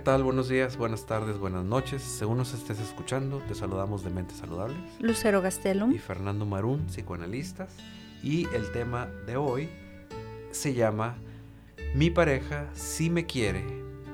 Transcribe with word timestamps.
¿qué 0.00 0.04
tal? 0.04 0.24
Buenos 0.24 0.48
días, 0.48 0.78
buenas 0.78 1.04
tardes, 1.04 1.36
buenas 1.36 1.62
noches. 1.62 2.00
Según 2.00 2.38
nos 2.38 2.54
estés 2.54 2.80
escuchando, 2.80 3.42
te 3.46 3.54
saludamos 3.54 4.02
de 4.02 4.08
Mentes 4.08 4.38
Saludables. 4.38 4.78
Lucero 4.98 5.42
Gastelum. 5.42 5.92
Y 5.92 5.98
Fernando 5.98 6.46
Marún, 6.46 6.86
psicoanalistas. 6.86 7.68
Y 8.22 8.46
el 8.54 8.72
tema 8.72 9.08
de 9.26 9.36
hoy 9.36 9.68
se 10.52 10.72
llama 10.72 11.18
Mi 11.94 12.08
pareja 12.08 12.70
sí 12.72 13.10
me 13.10 13.26
quiere, 13.26 13.62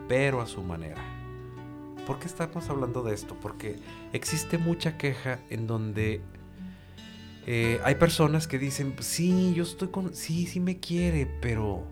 pero 0.09 0.41
a 0.41 0.49
su 0.49 0.61
manera. 0.61 1.01
¿Por 2.05 2.19
qué 2.19 2.27
estamos 2.27 2.69
hablando 2.69 3.05
de 3.05 3.15
esto? 3.15 3.37
Porque 3.41 3.79
existe 4.13 4.59
mucha 4.59 4.99
queja 4.99 5.39
en 5.51 5.69
donde 5.69 6.21
eh, 7.47 7.79
hay 7.85 7.95
personas 7.95 8.49
que 8.49 8.59
dicen, 8.59 8.97
sí, 8.99 9.55
yo 9.55 9.63
estoy 9.63 9.87
con, 9.87 10.17
sí, 10.17 10.47
sí 10.47 10.59
me 10.59 10.81
quiere, 10.81 11.27
pero 11.41 11.87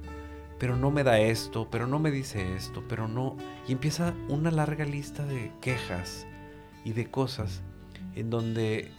pero 0.58 0.76
no 0.76 0.90
me 0.90 1.04
da 1.04 1.18
esto, 1.18 1.68
pero 1.70 1.86
no 1.86 1.98
me 1.98 2.10
dice 2.10 2.54
esto, 2.54 2.82
pero 2.88 3.08
no... 3.08 3.36
Y 3.66 3.72
empieza 3.72 4.14
una 4.28 4.50
larga 4.50 4.84
lista 4.84 5.24
de 5.24 5.52
quejas 5.60 6.27
y 6.84 6.92
de 6.92 7.10
cosas 7.10 7.62
en 8.14 8.30
donde 8.30 8.90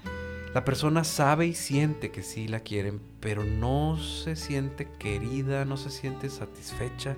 la 0.54 0.66
persona 0.66 1.04
sabe 1.04 1.48
y 1.48 1.54
siente 1.54 2.12
que 2.12 2.24
sí 2.24 2.48
la 2.48 2.62
quieren, 2.62 3.02
pero 3.20 3.44
no 3.44 3.98
se 3.98 4.36
siente 4.36 4.88
querida, 5.00 5.66
no 5.66 5.78
se 5.78 5.90
siente 5.90 6.30
satisfecha 6.30 7.16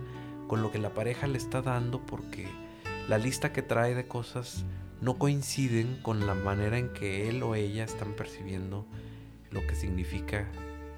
con 0.48 0.62
lo 0.62 0.72
que 0.72 0.80
la 0.80 0.94
pareja 0.94 1.28
le 1.28 1.38
está 1.38 1.62
dando 1.62 2.06
porque 2.06 2.48
la 3.08 3.18
lista 3.18 3.54
que 3.54 3.62
trae 3.62 3.96
de 3.96 4.08
cosas 4.08 4.66
no 5.02 5.18
coinciden 5.18 6.00
con 6.02 6.26
la 6.26 6.34
manera 6.34 6.78
en 6.78 6.92
que 6.94 7.30
él 7.30 7.44
o 7.44 7.56
ella 7.56 7.84
están 7.84 8.14
percibiendo 8.14 8.86
lo 9.52 9.66
que 9.68 9.76
significa 9.76 10.48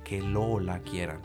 que 0.03 0.21
lo 0.21 0.43
o 0.43 0.59
la 0.59 0.79
quieran. 0.79 1.21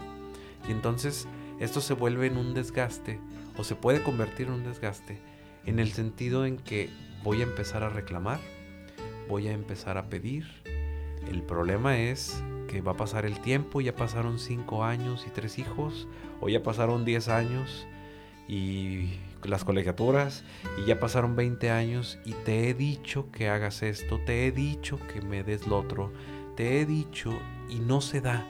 Y 0.68 0.72
entonces 0.72 1.28
esto 1.60 1.80
se 1.80 1.94
vuelve 1.94 2.26
en 2.26 2.36
un 2.36 2.54
desgaste 2.54 3.20
o 3.56 3.64
se 3.64 3.76
puede 3.76 4.02
convertir 4.02 4.48
en 4.48 4.54
un 4.54 4.64
desgaste 4.64 5.20
en 5.66 5.78
el 5.78 5.92
sentido 5.92 6.46
en 6.46 6.58
que 6.58 6.90
voy 7.22 7.40
a 7.40 7.44
empezar 7.44 7.82
a 7.82 7.88
reclamar, 7.88 8.40
voy 9.28 9.48
a 9.48 9.52
empezar 9.52 9.98
a 9.98 10.08
pedir. 10.08 10.46
El 11.28 11.42
problema 11.42 11.98
es 11.98 12.42
que 12.68 12.82
va 12.82 12.92
a 12.92 12.96
pasar 12.96 13.24
el 13.24 13.40
tiempo, 13.40 13.80
ya 13.80 13.94
pasaron 13.94 14.38
cinco 14.38 14.84
años 14.84 15.24
y 15.26 15.30
tres 15.30 15.58
hijos, 15.58 16.06
o 16.40 16.48
ya 16.48 16.62
pasaron 16.62 17.04
10 17.04 17.28
años 17.28 17.86
y 18.46 19.14
las 19.42 19.64
colegiaturas, 19.64 20.44
y 20.78 20.86
ya 20.86 21.00
pasaron 21.00 21.36
20 21.36 21.70
años 21.70 22.18
y 22.24 22.32
te 22.32 22.68
he 22.68 22.74
dicho 22.74 23.30
que 23.30 23.48
hagas 23.48 23.82
esto, 23.82 24.20
te 24.26 24.46
he 24.46 24.52
dicho 24.52 24.98
que 25.12 25.22
me 25.22 25.42
des 25.42 25.66
lo 25.66 25.78
otro, 25.78 26.12
te 26.56 26.80
he 26.80 26.86
dicho 26.86 27.32
y 27.70 27.78
no 27.78 28.00
se 28.00 28.20
da 28.20 28.46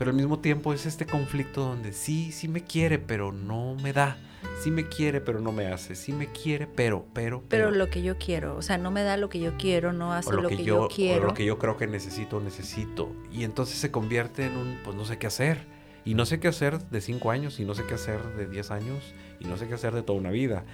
pero 0.00 0.12
al 0.12 0.16
mismo 0.16 0.38
tiempo 0.38 0.72
es 0.72 0.86
este 0.86 1.04
conflicto 1.04 1.60
donde 1.60 1.92
sí, 1.92 2.32
sí 2.32 2.48
me 2.48 2.64
quiere, 2.64 2.98
pero 2.98 3.32
no 3.32 3.74
me 3.82 3.92
da. 3.92 4.16
Sí 4.62 4.70
me 4.70 4.88
quiere, 4.88 5.20
pero 5.20 5.40
no 5.40 5.52
me 5.52 5.66
hace. 5.66 5.94
Sí 5.94 6.14
me 6.14 6.32
quiere, 6.32 6.66
pero, 6.66 7.04
pero, 7.12 7.42
pero. 7.46 7.66
Pero 7.66 7.70
lo 7.70 7.90
que 7.90 8.00
yo 8.00 8.16
quiero. 8.16 8.56
O 8.56 8.62
sea, 8.62 8.78
no 8.78 8.90
me 8.90 9.02
da 9.02 9.18
lo 9.18 9.28
que 9.28 9.40
yo 9.40 9.58
quiero, 9.58 9.92
no 9.92 10.14
hace 10.14 10.32
lo, 10.32 10.48
que, 10.48 10.64
yo, 10.64 10.88
quiero. 10.88 11.24
O 11.24 11.26
lo 11.26 11.34
que 11.34 11.44
yo 11.44 11.58
creo 11.58 11.76
que 11.76 11.86
necesito, 11.86 12.40
necesito. 12.40 13.12
Y 13.30 13.44
entonces 13.44 13.76
se 13.76 13.90
convierte 13.90 14.46
en 14.46 14.56
un, 14.56 14.78
pues 14.84 14.96
no 14.96 15.04
sé 15.04 15.18
qué 15.18 15.26
hacer. 15.26 15.66
Y 16.06 16.14
no 16.14 16.24
sé 16.24 16.40
qué 16.40 16.48
hacer 16.48 16.78
de 16.88 17.02
cinco 17.02 17.30
años, 17.30 17.60
y 17.60 17.66
no 17.66 17.74
sé 17.74 17.84
qué 17.86 17.92
hacer 17.92 18.22
de 18.36 18.46
diez 18.46 18.70
años, 18.70 19.12
y 19.38 19.44
no 19.44 19.58
sé 19.58 19.68
qué 19.68 19.74
hacer 19.74 19.94
de 19.94 20.02
toda 20.02 20.18
una 20.18 20.30
vida. 20.30 20.64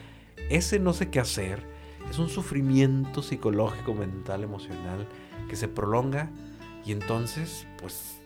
Ese 0.51 0.79
no 0.79 0.93
sé 0.93 1.11
qué 1.11 1.19
hacer 1.19 1.65
es 2.09 2.21
un 2.21 2.29
sufrimiento 2.29 3.25
psicológico, 3.25 3.93
mental, 3.93 4.45
emocional, 4.45 5.09
que 5.49 5.57
se 5.57 5.67
prolonga 5.67 6.31
y 6.85 6.93
entonces, 6.93 7.67
pues 7.81 8.21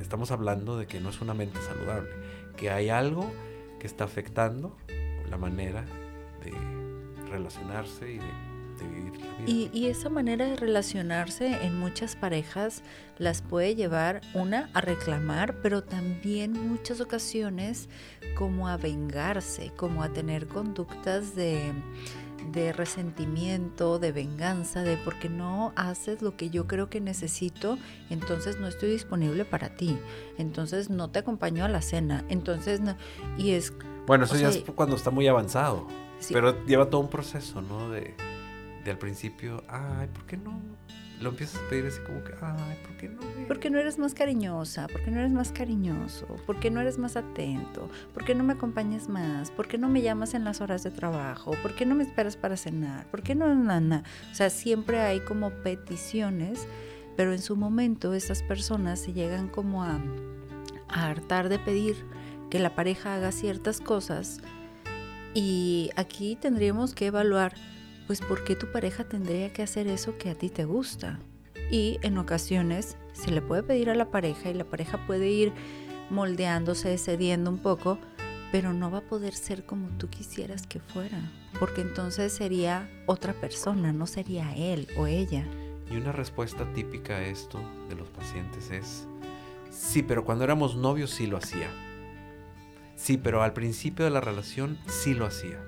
estamos 0.00 0.30
hablando 0.30 0.76
de 0.76 0.86
que 0.86 1.00
no 1.00 1.10
es 1.10 1.20
una 1.20 1.34
mente 1.34 1.58
saludable, 1.62 2.10
que 2.56 2.70
hay 2.70 2.88
algo 2.88 3.30
que 3.78 3.86
está 3.86 4.04
afectando 4.04 4.76
la 5.30 5.36
manera 5.36 5.84
de 6.44 6.52
relacionarse 7.30 8.12
y 8.12 8.18
de, 8.18 8.88
vivir 8.88 9.20
la 9.20 9.44
vida. 9.44 9.70
Y, 9.72 9.86
esa 9.86 10.08
manera 10.08 10.46
de 10.46 10.56
relacionarse 10.56 11.64
en 11.64 11.78
muchas 11.78 12.16
parejas 12.16 12.82
las 13.18 13.40
puede 13.40 13.74
llevar 13.74 14.20
una 14.34 14.68
a 14.74 14.80
reclamar, 14.80 15.60
pero 15.62 15.82
también 15.82 16.52
muchas 16.52 17.00
ocasiones 17.00 17.88
como 18.36 18.68
a 18.68 18.76
vengarse, 18.76 19.72
como 19.76 20.02
a 20.02 20.12
tener 20.12 20.46
conductas 20.46 21.34
de 21.34 21.72
de 22.52 22.72
resentimiento, 22.72 23.98
de 23.98 24.12
venganza, 24.12 24.82
de 24.82 24.96
porque 24.96 25.28
no 25.28 25.72
haces 25.76 26.22
lo 26.22 26.36
que 26.36 26.50
yo 26.50 26.66
creo 26.66 26.88
que 26.88 27.00
necesito, 27.00 27.78
entonces 28.10 28.58
no 28.58 28.68
estoy 28.68 28.90
disponible 28.90 29.44
para 29.44 29.70
ti, 29.70 29.98
entonces 30.38 30.90
no 30.90 31.10
te 31.10 31.20
acompaño 31.20 31.64
a 31.64 31.68
la 31.68 31.82
cena, 31.82 32.24
entonces 32.28 32.80
no, 32.80 32.96
y 33.38 33.52
es... 33.52 33.72
Bueno, 34.06 34.24
eso 34.24 34.36
ya 34.36 34.50
es 34.50 34.58
cuando 34.74 34.96
está 34.96 35.10
muy 35.10 35.26
avanzado, 35.26 35.86
pero 36.30 36.64
lleva 36.66 36.90
todo 36.90 37.00
un 37.00 37.08
proceso, 37.08 37.62
¿no? 37.62 37.90
De, 37.90 38.14
de 38.84 38.90
al 38.90 38.98
principio, 38.98 39.62
ay, 39.68 40.08
¿por 40.08 40.26
qué 40.26 40.36
no? 40.36 40.60
Lo 41.20 41.30
empiezas 41.30 41.62
a 41.62 41.68
pedir 41.68 41.86
así 41.86 42.00
como 42.00 42.22
que, 42.24 42.32
ay, 42.40 42.76
¿por 42.82 42.96
qué 42.96 43.08
no? 43.08 43.20
¿Por 43.46 43.60
qué 43.60 43.70
no 43.70 43.78
eres 43.78 43.98
más 43.98 44.14
cariñosa? 44.14 44.88
¿Por 44.88 45.02
qué 45.02 45.10
no 45.10 45.20
eres 45.20 45.32
más 45.32 45.52
cariñoso? 45.52 46.26
¿Por 46.46 46.58
qué 46.60 46.70
no 46.70 46.80
eres 46.80 46.98
más 46.98 47.16
atento? 47.16 47.88
¿Por 48.12 48.24
qué 48.24 48.34
no 48.34 48.44
me 48.44 48.54
acompañas 48.54 49.08
más? 49.08 49.50
¿Por 49.50 49.68
qué 49.68 49.78
no 49.78 49.88
me 49.88 50.02
llamas 50.02 50.34
en 50.34 50.44
las 50.44 50.60
horas 50.60 50.82
de 50.82 50.90
trabajo? 50.90 51.52
¿Por 51.62 51.74
qué 51.74 51.86
no 51.86 51.94
me 51.94 52.04
esperas 52.04 52.36
para 52.36 52.56
cenar? 52.56 53.06
¿Por 53.10 53.22
qué 53.22 53.34
no, 53.34 53.54
nana? 53.54 54.02
O 54.30 54.34
sea, 54.34 54.50
siempre 54.50 55.00
hay 55.00 55.20
como 55.20 55.50
peticiones, 55.50 56.66
pero 57.16 57.32
en 57.32 57.40
su 57.40 57.56
momento 57.56 58.14
esas 58.14 58.42
personas 58.42 59.00
se 59.00 59.12
llegan 59.12 59.48
como 59.48 59.84
a, 59.84 60.00
a 60.88 61.08
hartar 61.08 61.48
de 61.48 61.58
pedir 61.58 61.96
que 62.50 62.58
la 62.58 62.74
pareja 62.74 63.14
haga 63.14 63.32
ciertas 63.32 63.80
cosas 63.80 64.40
y 65.34 65.90
aquí 65.96 66.36
tendríamos 66.36 66.94
que 66.94 67.06
evaluar 67.06 67.54
pues 68.06 68.20
¿por 68.20 68.44
qué 68.44 68.56
tu 68.56 68.70
pareja 68.70 69.04
tendría 69.04 69.52
que 69.52 69.62
hacer 69.62 69.86
eso 69.86 70.18
que 70.18 70.30
a 70.30 70.34
ti 70.34 70.50
te 70.50 70.64
gusta? 70.64 71.18
Y 71.70 71.98
en 72.02 72.18
ocasiones 72.18 72.96
se 73.12 73.30
le 73.30 73.40
puede 73.40 73.62
pedir 73.62 73.90
a 73.90 73.94
la 73.94 74.10
pareja 74.10 74.50
y 74.50 74.54
la 74.54 74.64
pareja 74.64 75.06
puede 75.06 75.30
ir 75.30 75.52
moldeándose, 76.10 76.98
cediendo 76.98 77.50
un 77.50 77.58
poco, 77.58 77.98
pero 78.52 78.72
no 78.72 78.90
va 78.90 78.98
a 78.98 79.08
poder 79.08 79.34
ser 79.34 79.64
como 79.64 79.88
tú 79.98 80.08
quisieras 80.08 80.66
que 80.66 80.80
fuera, 80.80 81.18
porque 81.58 81.80
entonces 81.80 82.32
sería 82.32 82.88
otra 83.06 83.32
persona, 83.32 83.92
no 83.92 84.06
sería 84.06 84.54
él 84.54 84.86
o 84.96 85.06
ella. 85.06 85.44
Y 85.90 85.96
una 85.96 86.12
respuesta 86.12 86.70
típica 86.72 87.16
a 87.16 87.24
esto 87.24 87.60
de 87.88 87.96
los 87.96 88.08
pacientes 88.10 88.70
es, 88.70 89.06
sí, 89.70 90.02
pero 90.02 90.24
cuando 90.24 90.44
éramos 90.44 90.76
novios 90.76 91.10
sí 91.10 91.26
lo 91.26 91.38
hacía. 91.38 91.68
Sí, 92.96 93.16
pero 93.16 93.42
al 93.42 93.54
principio 93.54 94.04
de 94.04 94.10
la 94.10 94.20
relación 94.20 94.78
sí 94.86 95.14
lo 95.14 95.26
hacía 95.26 95.58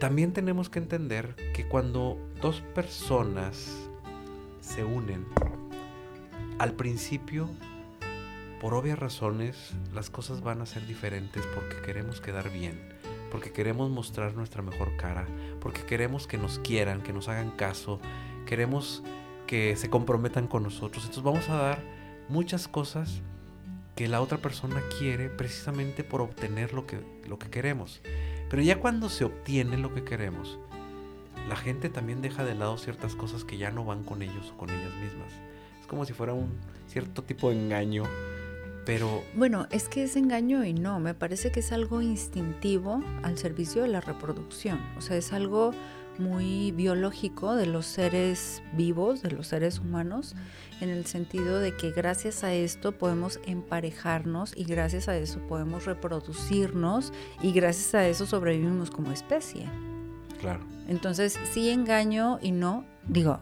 también 0.00 0.32
tenemos 0.32 0.70
que 0.70 0.78
entender 0.78 1.36
que 1.52 1.66
cuando 1.66 2.16
dos 2.40 2.62
personas 2.74 3.76
se 4.62 4.82
unen, 4.82 5.26
al 6.58 6.72
principio, 6.72 7.50
por 8.62 8.72
obvias 8.72 8.98
razones, 8.98 9.72
las 9.92 10.08
cosas 10.08 10.40
van 10.40 10.62
a 10.62 10.66
ser 10.66 10.86
diferentes 10.86 11.44
porque 11.54 11.82
queremos 11.82 12.22
quedar 12.22 12.50
bien, 12.50 12.80
porque 13.30 13.52
queremos 13.52 13.90
mostrar 13.90 14.34
nuestra 14.34 14.62
mejor 14.62 14.96
cara, 14.96 15.26
porque 15.60 15.82
queremos 15.82 16.26
que 16.26 16.38
nos 16.38 16.58
quieran, 16.60 17.02
que 17.02 17.12
nos 17.12 17.28
hagan 17.28 17.50
caso, 17.50 18.00
queremos 18.46 19.02
que 19.46 19.76
se 19.76 19.90
comprometan 19.90 20.46
con 20.46 20.62
nosotros. 20.62 21.04
Entonces 21.04 21.22
vamos 21.22 21.50
a 21.50 21.56
dar 21.56 21.82
muchas 22.30 22.68
cosas 22.68 23.20
que 23.96 24.08
la 24.08 24.22
otra 24.22 24.38
persona 24.38 24.80
quiere 24.98 25.28
precisamente 25.28 26.04
por 26.04 26.22
obtener 26.22 26.72
lo 26.72 26.86
que, 26.86 27.00
lo 27.28 27.38
que 27.38 27.50
queremos. 27.50 28.00
Pero 28.50 28.62
ya 28.62 28.80
cuando 28.80 29.08
se 29.08 29.24
obtiene 29.24 29.78
lo 29.78 29.94
que 29.94 30.02
queremos, 30.02 30.58
la 31.48 31.54
gente 31.56 31.88
también 31.88 32.20
deja 32.20 32.44
de 32.44 32.56
lado 32.56 32.76
ciertas 32.76 33.14
cosas 33.14 33.44
que 33.44 33.56
ya 33.56 33.70
no 33.70 33.84
van 33.84 34.02
con 34.02 34.22
ellos 34.22 34.52
o 34.52 34.58
con 34.58 34.70
ellas 34.70 34.92
mismas. 34.96 35.32
Es 35.80 35.86
como 35.86 36.04
si 36.04 36.12
fuera 36.12 36.34
un 36.34 36.50
cierto 36.88 37.22
tipo 37.22 37.50
de 37.50 37.56
engaño, 37.56 38.02
pero... 38.84 39.22
Bueno, 39.36 39.68
es 39.70 39.88
que 39.88 40.02
es 40.02 40.16
engaño 40.16 40.64
y 40.64 40.74
no, 40.74 40.98
me 40.98 41.14
parece 41.14 41.52
que 41.52 41.60
es 41.60 41.70
algo 41.70 42.02
instintivo 42.02 43.04
al 43.22 43.38
servicio 43.38 43.82
de 43.82 43.88
la 43.88 44.00
reproducción. 44.00 44.80
O 44.98 45.00
sea, 45.00 45.16
es 45.16 45.32
algo 45.32 45.72
muy 46.20 46.70
biológico 46.72 47.56
de 47.56 47.66
los 47.66 47.86
seres 47.86 48.62
vivos, 48.72 49.22
de 49.22 49.30
los 49.30 49.48
seres 49.48 49.78
humanos, 49.80 50.36
en 50.80 50.90
el 50.90 51.06
sentido 51.06 51.58
de 51.58 51.76
que 51.76 51.90
gracias 51.90 52.44
a 52.44 52.52
esto 52.52 52.92
podemos 52.92 53.40
emparejarnos 53.46 54.56
y 54.56 54.64
gracias 54.64 55.08
a 55.08 55.16
eso 55.16 55.40
podemos 55.48 55.86
reproducirnos 55.86 57.12
y 57.42 57.52
gracias 57.52 57.94
a 57.94 58.06
eso 58.06 58.26
sobrevivimos 58.26 58.90
como 58.90 59.12
especie. 59.12 59.66
Claro. 60.40 60.60
Entonces, 60.88 61.38
sí 61.50 61.70
engaño 61.70 62.38
y 62.40 62.52
no, 62.52 62.84
digo, 63.06 63.40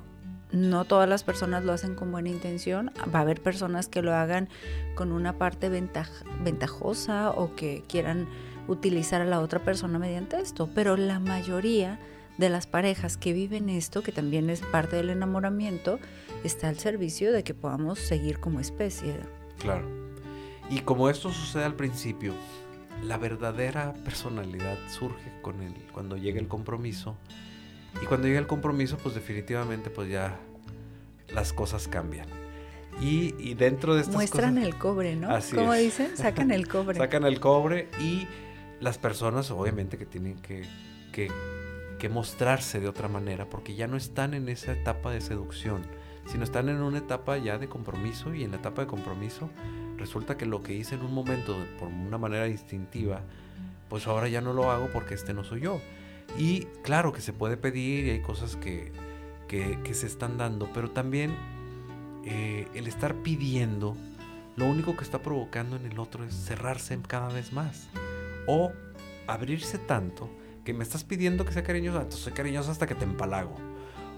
no 0.50 0.84
todas 0.84 1.08
las 1.08 1.24
personas 1.24 1.64
lo 1.64 1.72
hacen 1.72 1.94
con 1.94 2.10
buena 2.10 2.30
intención. 2.30 2.90
Va 3.14 3.20
a 3.20 3.22
haber 3.22 3.42
personas 3.42 3.88
que 3.88 4.02
lo 4.02 4.14
hagan 4.14 4.48
con 4.94 5.12
una 5.12 5.38
parte 5.38 5.68
ventajosa 5.68 7.30
o 7.30 7.54
que 7.54 7.84
quieran 7.88 8.26
utilizar 8.66 9.20
a 9.20 9.24
la 9.24 9.40
otra 9.40 9.60
persona 9.60 9.98
mediante 9.98 10.40
esto, 10.40 10.68
pero 10.74 10.96
la 10.96 11.18
mayoría 11.20 11.98
de 12.38 12.48
las 12.48 12.66
parejas 12.66 13.16
que 13.16 13.32
viven 13.32 13.68
esto, 13.68 14.02
que 14.02 14.12
también 14.12 14.48
es 14.48 14.60
parte 14.60 14.96
del 14.96 15.10
enamoramiento, 15.10 15.98
está 16.44 16.68
al 16.68 16.78
servicio 16.78 17.32
de 17.32 17.44
que 17.44 17.52
podamos 17.52 17.98
seguir 17.98 18.38
como 18.38 18.60
especie. 18.60 19.14
Claro. 19.58 19.86
Y 20.70 20.80
como 20.80 21.10
esto 21.10 21.32
sucede 21.32 21.64
al 21.64 21.74
principio, 21.74 22.32
la 23.02 23.18
verdadera 23.18 23.92
personalidad 24.04 24.76
surge 24.88 25.32
con 25.42 25.62
el, 25.62 25.74
cuando 25.92 26.16
llega 26.16 26.40
el 26.40 26.48
compromiso. 26.48 27.16
Y 28.02 28.06
cuando 28.06 28.28
llega 28.28 28.38
el 28.38 28.46
compromiso, 28.46 28.96
pues 28.98 29.14
definitivamente 29.14 29.90
pues 29.90 30.08
ya 30.08 30.38
las 31.28 31.52
cosas 31.52 31.88
cambian. 31.88 32.28
Y, 33.00 33.34
y 33.38 33.54
dentro 33.54 33.94
de 33.94 34.02
estas 34.02 34.14
Muestran 34.14 34.58
el 34.58 34.76
cobre, 34.76 35.16
¿no? 35.16 35.30
Así 35.30 35.56
es. 35.56 35.78
dicen, 35.78 36.16
sacan 36.16 36.50
el 36.50 36.66
cobre. 36.66 36.98
Sacan 36.98 37.24
el 37.24 37.38
cobre 37.40 37.88
y 38.00 38.26
las 38.80 38.98
personas 38.98 39.50
obviamente 39.50 39.98
que 39.98 40.06
tienen 40.06 40.36
que, 40.36 40.64
que, 41.12 41.30
que 41.98 42.08
mostrarse 42.08 42.80
de 42.80 42.88
otra 42.88 43.08
manera 43.08 43.48
porque 43.48 43.74
ya 43.74 43.86
no 43.86 43.96
están 43.96 44.34
en 44.34 44.48
esa 44.48 44.72
etapa 44.72 45.10
de 45.10 45.20
seducción, 45.20 45.82
sino 46.26 46.44
están 46.44 46.68
en 46.68 46.80
una 46.80 46.98
etapa 46.98 47.36
ya 47.38 47.58
de 47.58 47.68
compromiso 47.68 48.34
y 48.34 48.44
en 48.44 48.52
la 48.52 48.58
etapa 48.58 48.82
de 48.82 48.88
compromiso 48.88 49.50
resulta 49.96 50.36
que 50.36 50.46
lo 50.46 50.62
que 50.62 50.74
hice 50.74 50.94
en 50.94 51.02
un 51.02 51.12
momento 51.12 51.56
por 51.78 51.88
una 51.88 52.18
manera 52.18 52.48
instintiva, 52.48 53.22
pues 53.88 54.06
ahora 54.06 54.28
ya 54.28 54.40
no 54.40 54.52
lo 54.52 54.70
hago 54.70 54.88
porque 54.92 55.14
este 55.14 55.34
no 55.34 55.44
soy 55.44 55.62
yo. 55.62 55.80
Y 56.36 56.66
claro 56.82 57.12
que 57.12 57.20
se 57.20 57.32
puede 57.32 57.56
pedir 57.56 58.06
y 58.06 58.10
hay 58.10 58.20
cosas 58.20 58.56
que, 58.56 58.92
que, 59.48 59.94
se 59.94 60.06
están 60.06 60.36
dando, 60.36 60.70
pero 60.72 60.90
también 60.90 61.34
eh, 62.24 62.68
el 62.74 62.86
estar 62.86 63.14
pidiendo, 63.22 63.96
lo 64.56 64.66
único 64.66 64.96
que 64.96 65.04
está 65.04 65.22
provocando 65.22 65.76
en 65.76 65.86
el 65.86 65.98
otro 65.98 66.24
es 66.24 66.34
cerrarse 66.34 66.98
cada 67.06 67.28
vez 67.28 67.52
más. 67.52 67.88
O 68.46 68.72
abrirse 69.26 69.78
tanto 69.78 70.30
que 70.68 70.74
me 70.74 70.84
estás 70.84 71.02
pidiendo 71.02 71.46
que 71.46 71.52
sea 71.54 71.62
cariñoso, 71.62 71.96
entonces 71.96 72.20
soy 72.20 72.34
cariñoso 72.34 72.70
hasta 72.70 72.86
que 72.86 72.94
te 72.94 73.04
empalago. 73.04 73.56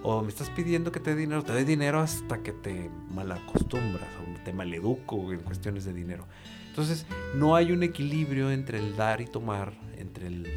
O 0.02 0.20
me 0.20 0.30
estás 0.30 0.50
pidiendo 0.50 0.90
que 0.90 0.98
te 0.98 1.14
dé 1.14 1.20
dinero, 1.20 1.44
te 1.44 1.52
doy 1.52 1.62
dinero 1.62 2.00
hasta 2.00 2.42
que 2.42 2.50
te 2.50 2.90
malacostumbras 3.14 4.08
o 4.16 4.42
te 4.44 4.52
maleduco 4.52 5.32
en 5.32 5.38
cuestiones 5.42 5.84
de 5.84 5.92
dinero. 5.92 6.26
Entonces, 6.66 7.06
no 7.36 7.54
hay 7.54 7.70
un 7.70 7.84
equilibrio 7.84 8.50
entre 8.50 8.80
el 8.80 8.96
dar 8.96 9.20
y 9.20 9.26
tomar, 9.26 9.74
entre 9.96 10.26
el 10.26 10.48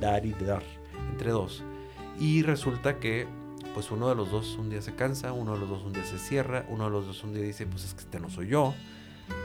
dar 0.00 0.24
y 0.24 0.32
dar, 0.32 0.62
entre 1.12 1.32
dos. 1.32 1.62
Y 2.18 2.42
resulta 2.42 2.98
que, 2.98 3.26
pues 3.74 3.90
uno 3.90 4.08
de 4.08 4.14
los 4.14 4.30
dos 4.30 4.56
un 4.58 4.70
día 4.70 4.80
se 4.80 4.94
cansa, 4.94 5.34
uno 5.34 5.52
de 5.52 5.60
los 5.60 5.68
dos 5.68 5.82
un 5.84 5.92
día 5.92 6.04
se 6.06 6.16
cierra, 6.16 6.64
uno 6.70 6.84
de 6.84 6.90
los 6.92 7.06
dos 7.06 7.22
un 7.24 7.34
día 7.34 7.42
dice, 7.42 7.66
pues 7.66 7.84
es 7.84 7.92
que 7.92 8.00
este 8.00 8.20
no 8.20 8.30
soy 8.30 8.48
yo. 8.48 8.72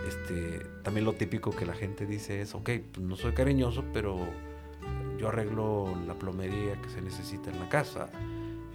Este, 0.07 0.65
también 0.83 1.03
lo 1.03 1.11
típico 1.11 1.51
que 1.51 1.65
la 1.65 1.73
gente 1.73 2.05
dice 2.05 2.39
es, 2.39 2.55
ok, 2.55 2.69
pues 2.93 3.05
no 3.05 3.17
soy 3.17 3.33
cariñoso, 3.33 3.83
pero 3.91 4.25
yo 5.21 5.27
arreglo 5.27 5.95
la 6.07 6.15
plomería 6.15 6.81
que 6.81 6.89
se 6.89 6.99
necesita 6.99 7.51
en 7.51 7.59
la 7.59 7.69
casa. 7.69 8.09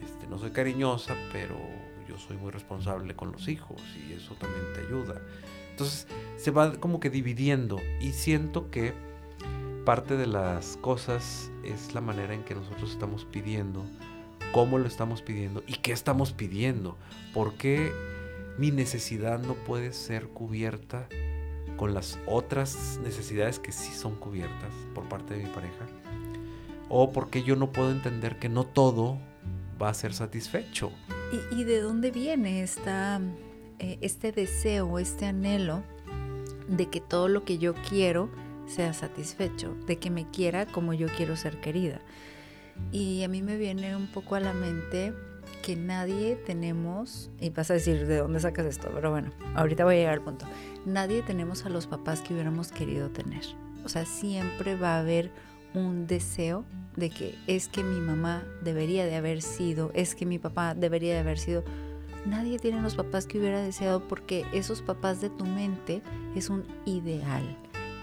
Este, 0.05 0.29
no 0.29 0.39
soy 0.39 0.53
cariñosa, 0.53 1.17
pero 1.33 1.57
yo 2.09 2.17
soy 2.19 2.37
muy 2.37 2.53
responsable 2.53 3.17
con 3.17 3.33
los 3.33 3.49
hijos 3.49 3.83
y 4.09 4.13
eso 4.13 4.35
también 4.37 4.65
te 4.73 4.83
ayuda. 4.83 5.21
Entonces 5.73 6.07
se 6.37 6.53
va 6.53 6.73
como 6.75 7.01
que 7.01 7.11
dividiendo 7.11 7.81
y 8.01 8.13
siento 8.13 8.71
que 8.71 8.95
parte 9.85 10.17
de 10.17 10.29
las 10.29 10.77
cosas 10.77 11.51
es 11.65 11.95
la 11.95 12.01
manera 12.01 12.33
en 12.33 12.45
que 12.45 12.55
nosotros 12.55 12.93
estamos 12.93 13.25
pidiendo, 13.25 13.85
cómo 14.53 14.79
lo 14.79 14.87
estamos 14.87 15.23
pidiendo 15.23 15.65
y 15.67 15.75
qué 15.75 15.91
estamos 15.91 16.33
pidiendo. 16.33 16.97
¿Por 17.35 17.55
qué 17.55 17.91
mi 18.57 18.71
necesidad 18.71 19.41
no 19.41 19.55
puede 19.55 19.93
ser 19.93 20.29
cubierta 20.29 21.09
con 21.77 21.93
las 21.93 22.21
otras 22.27 23.01
necesidades 23.03 23.59
que 23.59 23.73
sí 23.73 23.93
son 23.93 24.15
cubiertas 24.15 24.73
por 24.95 25.09
parte 25.09 25.35
de 25.35 25.43
mi 25.43 25.51
pareja? 25.51 25.87
¿O 26.89 27.13
por 27.13 27.31
qué 27.31 27.43
yo 27.43 27.57
no 27.57 27.73
puedo 27.73 27.91
entender 27.91 28.39
que 28.39 28.49
no 28.49 28.65
todo 28.65 29.19
va 29.81 29.89
a 29.89 29.95
ser 29.95 30.15
satisfecho? 30.15 30.93
¿Y, 31.51 31.61
y 31.61 31.65
de 31.65 31.81
dónde 31.81 32.11
viene 32.11 32.63
esta, 32.63 33.21
eh, 33.79 33.99
este 34.01 34.33
deseo, 34.33 34.99
este 34.99 35.27
anhelo 35.27 35.83
de 36.69 36.89
que 36.89 37.01
todo 37.01 37.29
lo 37.29 37.45
que 37.45 37.59
yo 37.59 37.75
quiero 37.89 38.31
sea 38.67 38.93
satisfecho, 38.93 39.75
de 39.87 39.99
que 39.99 40.11
me 40.11 40.31
quiera 40.31 40.67
como 40.67 40.93
yo 40.93 41.09
quiero 41.09 41.37
ser 41.37 41.61
querida? 41.61 42.01
Y 42.93 43.23
a 43.23 43.29
mí 43.29 43.43
me 43.43 43.57
viene 43.57 43.97
un 43.97 44.07
poco 44.07 44.35
a 44.35 44.41
la 44.41 44.53
mente 44.53 45.13
que 45.63 45.77
nadie 45.77 46.37
tenemos, 46.37 47.31
y 47.41 47.51
vas 47.51 47.71
a 47.71 47.75
decir 47.75 48.07
de 48.07 48.19
dónde 48.19 48.39
sacas 48.41 48.67
esto, 48.67 48.91
pero 48.95 49.11
bueno, 49.11 49.33
ahorita 49.55 49.85
voy 49.85 49.95
a 49.95 49.99
llegar 49.99 50.15
al 50.15 50.23
punto. 50.23 50.47
Nadie 50.85 51.23
tenemos 51.23 51.67
a 51.67 51.71
los 51.71 51.87
papás 51.87 52.21
que 52.21 52.35
hubiéramos 52.35 52.71
querido 52.71 53.11
tener. 53.11 53.43
O 53.85 53.89
sea, 53.89 54.05
siempre 54.05 54.77
va 54.77 54.97
a 54.97 55.01
haber 55.01 55.33
un 55.77 56.07
deseo 56.07 56.65
de 56.97 57.11
que 57.11 57.35
es 57.47 57.69
que 57.69 57.85
mi 57.85 58.01
mamá 58.01 58.43
debería 58.63 59.05
de 59.05 59.15
haber 59.15 59.43
sido, 59.43 59.91
es 59.95 60.15
que 60.15 60.27
mi 60.27 60.39
papá 60.39 60.75
debería 60.75 61.13
de 61.13 61.21
haber 61.21 61.39
sido. 61.39 61.63
Nadie 62.25 62.59
tiene 62.59 62.81
los 62.81 62.97
papás 62.97 63.27
que 63.27 63.39
hubiera 63.39 63.63
deseado 63.63 64.09
porque 64.09 64.45
esos 64.53 64.83
papás 64.83 65.21
de 65.21 65.31
tu 65.31 65.45
mente 65.45 66.03
es 66.35 66.49
un 66.49 66.65
ideal. 66.87 67.45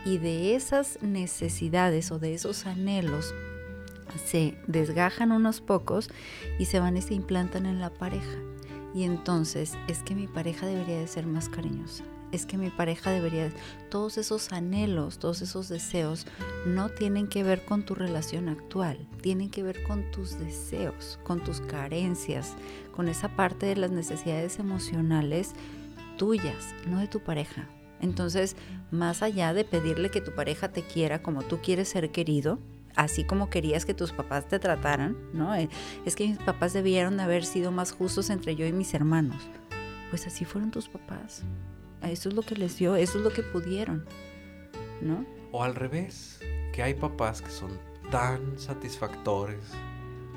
Y 0.05 0.17
de 0.19 0.55
esas 0.55 0.99
necesidades 1.01 2.11
o 2.11 2.19
de 2.19 2.33
esos 2.33 2.65
anhelos 2.65 3.33
se 4.25 4.57
desgajan 4.67 5.31
unos 5.31 5.59
pocos 5.59 6.09
y 6.59 6.65
se 6.65 6.79
van 6.79 6.95
y 6.95 7.01
se 7.01 7.15
implantan 7.15 7.65
en 7.65 7.79
la 7.79 7.89
pareja. 7.89 8.37
Y 8.93 9.03
entonces 9.03 9.73
es 9.87 10.03
que 10.03 10.13
mi 10.13 10.27
pareja 10.27 10.67
debería 10.67 10.99
de 10.99 11.07
ser 11.07 11.25
más 11.25 11.49
cariñosa. 11.49 12.03
Es 12.33 12.47
que 12.47 12.57
mi 12.57 12.71
pareja 12.71 13.11
debería... 13.11 13.51
Todos 13.89 14.17
esos 14.17 14.51
anhelos, 14.51 15.19
todos 15.19 15.43
esos 15.43 15.69
deseos 15.69 16.25
no 16.65 16.89
tienen 16.89 17.27
que 17.27 17.43
ver 17.43 17.63
con 17.63 17.83
tu 17.83 17.93
relación 17.93 18.49
actual, 18.49 18.97
tienen 19.21 19.51
que 19.51 19.61
ver 19.61 19.83
con 19.83 20.09
tus 20.09 20.39
deseos, 20.39 21.19
con 21.23 21.43
tus 21.43 21.61
carencias, 21.61 22.55
con 22.95 23.07
esa 23.07 23.29
parte 23.29 23.67
de 23.67 23.75
las 23.75 23.91
necesidades 23.91 24.57
emocionales 24.57 25.53
tuyas, 26.17 26.73
no 26.87 26.99
de 26.99 27.07
tu 27.07 27.19
pareja. 27.19 27.69
Entonces, 28.01 28.55
más 28.89 29.21
allá 29.21 29.53
de 29.53 29.63
pedirle 29.63 30.09
que 30.09 30.19
tu 30.19 30.33
pareja 30.33 30.69
te 30.71 30.81
quiera 30.81 31.21
como 31.21 31.43
tú 31.43 31.59
quieres 31.61 31.87
ser 31.87 32.11
querido, 32.11 32.57
así 32.95 33.23
como 33.25 33.51
querías 33.51 33.85
que 33.85 33.93
tus 33.93 34.11
papás 34.11 34.47
te 34.47 34.57
trataran, 34.57 35.15
¿no? 35.33 35.53
Eh, 35.55 35.69
Es 36.03 36.15
que 36.15 36.27
mis 36.27 36.39
papás 36.39 36.73
debieron 36.73 37.19
haber 37.19 37.45
sido 37.45 37.71
más 37.71 37.91
justos 37.91 38.31
entre 38.31 38.55
yo 38.55 38.65
y 38.65 38.73
mis 38.73 38.95
hermanos. 38.95 39.41
Pues 40.09 40.25
así 40.25 40.45
fueron 40.45 40.71
tus 40.71 40.89
papás. 40.89 41.43
Eso 42.03 42.29
es 42.29 42.35
lo 42.35 42.41
que 42.41 42.55
les 42.55 42.77
dio, 42.77 42.95
eso 42.95 43.17
es 43.17 43.23
lo 43.23 43.31
que 43.31 43.43
pudieron, 43.43 44.05
¿no? 45.01 45.25
O 45.51 45.63
al 45.63 45.75
revés, 45.75 46.39
que 46.73 46.83
hay 46.83 46.93
papás 46.93 47.41
que 47.41 47.49
son 47.49 47.79
tan 48.11 48.59
satisfactores 48.59 49.59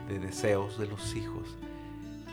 de 0.08 0.18
deseos 0.18 0.78
de 0.78 0.86
los 0.86 1.14
hijos 1.16 1.56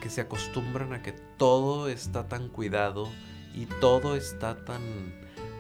que 0.03 0.10
se 0.10 0.19
acostumbran 0.19 0.91
a 0.91 1.01
que 1.01 1.13
todo 1.38 1.88
está 1.88 2.27
tan 2.27 2.50
cuidado 2.50 3.07
y 3.55 3.67
todo 3.67 4.17
está 4.17 4.65
tan, 4.65 4.81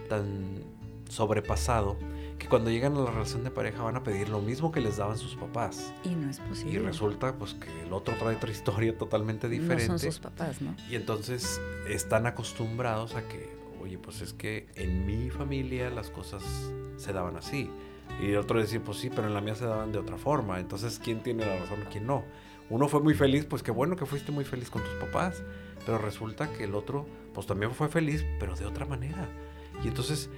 tan 0.09 0.61
sobrepasado 1.07 1.97
que 2.37 2.49
cuando 2.49 2.69
llegan 2.69 2.97
a 2.97 2.99
la 2.99 3.11
relación 3.11 3.45
de 3.45 3.51
pareja 3.51 3.83
van 3.83 3.95
a 3.95 4.03
pedir 4.03 4.27
lo 4.27 4.41
mismo 4.41 4.69
que 4.69 4.81
les 4.81 4.97
daban 4.97 5.17
sus 5.17 5.35
papás. 5.35 5.93
Y 6.03 6.09
no 6.09 6.29
es 6.29 6.41
posible. 6.41 6.73
Y 6.73 6.77
resulta 6.79 7.33
pues 7.35 7.53
que 7.53 7.69
el 7.83 7.93
otro 7.93 8.15
trae 8.15 8.35
otra 8.35 8.51
historia 8.51 8.97
totalmente 8.97 9.47
diferente. 9.47 9.87
No 9.87 9.97
son 9.97 10.11
sus 10.11 10.19
papás, 10.19 10.61
¿no? 10.61 10.75
Y 10.89 10.95
entonces 10.95 11.61
están 11.87 12.25
acostumbrados 12.25 13.15
a 13.15 13.25
que, 13.25 13.49
oye, 13.83 13.97
pues 13.97 14.21
es 14.21 14.33
que 14.33 14.67
en 14.75 15.05
mi 15.05 15.29
familia 15.29 15.89
las 15.89 16.09
cosas 16.09 16.41
se 16.95 17.11
daban 17.11 17.35
así. 17.35 17.69
Y 18.21 18.27
el 18.27 18.37
otro 18.37 18.59
decía, 18.59 18.81
pues 18.83 18.97
sí, 18.97 19.09
pero 19.09 19.27
en 19.27 19.33
la 19.33 19.41
mía 19.41 19.55
se 19.55 19.65
daban 19.65 19.91
de 19.91 19.99
otra 19.99 20.17
forma. 20.17 20.59
Entonces, 20.59 20.99
¿quién 21.03 21.21
tiene 21.21 21.45
la 21.45 21.57
razón 21.59 21.81
y 21.81 21.91
quién 21.91 22.07
no? 22.07 22.23
Uno 22.69 22.87
fue 22.87 23.01
muy 23.01 23.13
feliz, 23.13 23.45
pues 23.45 23.61
qué 23.61 23.71
bueno 23.71 23.97
que 23.97 24.05
fuiste 24.05 24.31
muy 24.31 24.45
feliz 24.45 24.69
con 24.69 24.81
tus 24.81 24.93
papás. 24.93 25.43
Pero 25.85 25.97
resulta 25.97 26.51
que 26.53 26.63
el 26.63 26.75
otro, 26.75 27.05
pues 27.33 27.45
también 27.45 27.71
fue 27.71 27.89
feliz, 27.89 28.25
pero 28.39 28.55
de 28.55 28.65
otra 28.65 28.85
manera. 28.85 29.27
Y 29.83 29.89
entonces, 29.89 30.29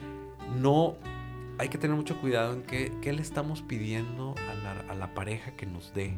no 0.59 0.97
hay 1.59 1.69
que 1.69 1.77
tener 1.77 1.95
mucho 1.95 2.19
cuidado 2.19 2.53
en 2.53 2.63
qué, 2.63 2.91
qué 3.01 3.13
le 3.13 3.21
estamos 3.21 3.61
pidiendo 3.61 4.33
a 4.49 4.53
la, 4.55 4.71
a 4.91 4.95
la 4.95 5.13
pareja 5.13 5.51
que 5.51 5.67
nos 5.67 5.93
dé. 5.93 6.17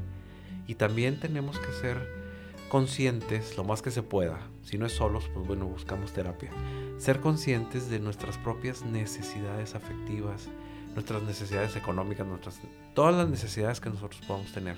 Y 0.66 0.76
también 0.76 1.20
tenemos 1.20 1.60
que 1.60 1.72
ser 1.74 2.27
conscientes 2.70 3.58
lo 3.58 3.64
más 3.64 3.82
que 3.82 3.92
se 3.92 4.04
pueda. 4.04 4.40
Si 4.64 4.78
no 4.78 4.86
es 4.86 4.94
solos, 4.94 5.30
pues 5.34 5.48
bueno, 5.48 5.66
buscamos 5.66 6.12
terapia. 6.14 6.52
Ser 6.98 7.20
conscientes 7.20 7.90
de 7.90 8.00
nuestras 8.00 8.38
propias 8.38 8.84
necesidades 8.84 9.76
afectivas, 9.76 10.50
nuestras 10.94 11.24
necesidades 11.24 11.76
económicas, 11.76 12.28
nuestras, 12.28 12.60
todas 12.94 13.16
las 13.16 13.30
necesidades 13.30 13.80
que 13.80 13.90
nosotros 13.90 14.22
podamos 14.28 14.52
tener. 14.52 14.78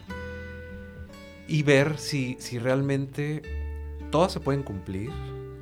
Y 1.48 1.64
ver 1.64 1.98
si, 1.98 2.38
si 2.40 2.60
realmente 2.60 3.42
todas 4.12 4.32
se 4.32 4.40
pueden 4.40 4.64
cumplir 4.64 5.10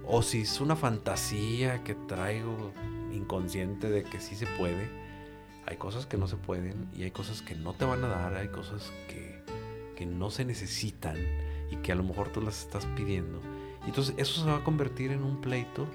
o 0.06 0.22
si 0.22 0.42
es 0.42 0.60
una 0.60 0.76
fantasía 0.76 1.84
que 1.84 1.96
traigo 1.96 2.74
inconsciente 3.14 3.90
de 3.90 4.04
que 4.04 4.20
sí 4.20 4.36
se 4.36 4.48
puede. 4.58 4.90
Hay 5.66 5.78
cosas 5.78 6.06
que 6.06 6.18
no 6.18 6.28
se 6.28 6.38
pueden 6.38 6.90
y 6.96 7.04
hay 7.04 7.12
cosas 7.12 7.42
que 7.42 7.56
no 7.56 7.74
te 7.74 7.86
van 7.86 8.04
a 8.04 8.08
dar, 8.08 8.36
hay 8.36 8.48
cosas 8.48 8.92
que, 9.10 9.42
que 9.96 10.06
no 10.06 10.30
se 10.30 10.46
necesitan 10.46 11.18
y 11.72 11.78
que 11.78 11.92
a 11.92 11.96
lo 11.96 12.04
mejor 12.04 12.30
tú 12.30 12.42
las 12.42 12.60
estás 12.62 12.86
pidiendo. 12.96 13.40
Y 13.86 13.90
entonces 13.90 14.14
eso 14.18 14.42
se 14.44 14.50
va 14.50 14.58
a 14.58 14.64
convertir 14.64 15.12
en 15.12 15.24
un 15.24 15.40
pleito 15.42 15.88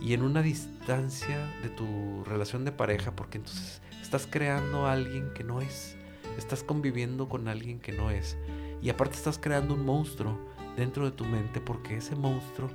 y 0.00 0.14
en 0.14 0.22
una 0.22 0.42
distancia 0.42 1.52
de 1.62 1.68
tu 1.68 2.24
relación 2.24 2.64
de 2.64 2.72
pareja 2.72 3.14
porque 3.14 3.38
entonces 3.38 3.82
estás 4.02 4.26
creando 4.28 4.86
a 4.86 4.92
alguien 4.92 5.32
que 5.34 5.44
no 5.44 5.60
es, 5.60 5.96
estás 6.38 6.62
conviviendo 6.62 7.28
con 7.28 7.48
alguien 7.48 7.78
que 7.80 7.92
no 7.92 8.10
es 8.10 8.36
y 8.82 8.88
aparte 8.90 9.16
estás 9.16 9.38
creando 9.38 9.74
un 9.74 9.84
monstruo 9.84 10.38
dentro 10.76 11.04
de 11.04 11.10
tu 11.10 11.24
mente 11.26 11.60
porque 11.60 11.98
ese 11.98 12.16
monstruo 12.16 12.70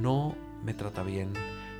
no 0.00 0.34
me 0.64 0.72
trata 0.74 1.02
bien, 1.02 1.32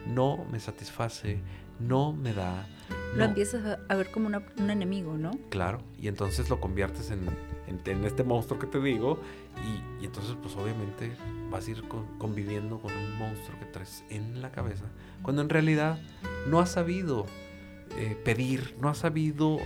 no 0.07 0.45
me 0.52 0.61
satisface, 0.61 1.40
no 1.79 2.12
me 2.12 2.35
da. 2.35 2.67
Lo 3.12 3.21
no. 3.21 3.25
empiezas 3.25 3.79
a 3.88 3.95
ver 3.95 4.11
como 4.11 4.26
una- 4.26 4.43
un 4.59 4.69
enemigo, 4.71 5.17
¿no? 5.17 5.31
Claro, 5.49 5.81
y 5.99 6.09
entonces 6.09 6.50
lo 6.50 6.61
conviertes 6.61 7.11
en, 7.11 7.21
en- 7.70 8.04
este 8.04 8.24
monstruo 8.24 8.58
que 8.58 8.66
te 8.66 8.80
digo, 8.80 9.18
y, 10.00 10.04
entonces 10.04 10.34
pues 10.42 10.54
obviamente 10.56 11.12
vas 11.50 11.66
a 11.66 11.70
ir 11.70 11.86
con- 11.88 12.06
conviviendo 12.18 12.78
con 12.80 12.92
un 12.92 13.16
monstruo 13.18 13.58
que 13.58 13.66
traes 13.66 14.04
en 14.10 14.42
la 14.42 14.50
cabeza, 14.52 14.84
cuando 15.22 15.42
en 15.42 15.48
realidad 15.48 15.98
no 16.48 16.60
has 16.60 16.70
sabido 16.72 17.26
eh, 17.96 18.16
pedir, 18.24 18.76
no 18.80 18.88
has 18.88 18.98
sabido 18.98 19.58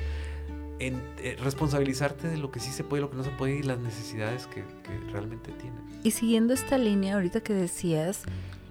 en- 0.78 1.00
eh, 1.18 1.36
responsabilizarte 1.42 2.28
de 2.28 2.38
lo 2.38 2.50
que 2.50 2.58
sí 2.60 2.70
se 2.70 2.82
puede 2.84 3.00
y 3.02 3.04
lo 3.04 3.10
que 3.10 3.16
no 3.18 3.24
se 3.24 3.30
puede 3.30 3.56
y 3.58 3.62
las 3.62 3.78
necesidades 3.78 4.46
que, 4.46 4.62
que 4.82 4.98
realmente 5.12 5.50
tienes. 5.52 5.80
Y 6.02 6.10
siguiendo 6.10 6.52
esta 6.54 6.78
línea 6.78 7.14
ahorita 7.14 7.40
que 7.42 7.52
decías, 7.54 8.22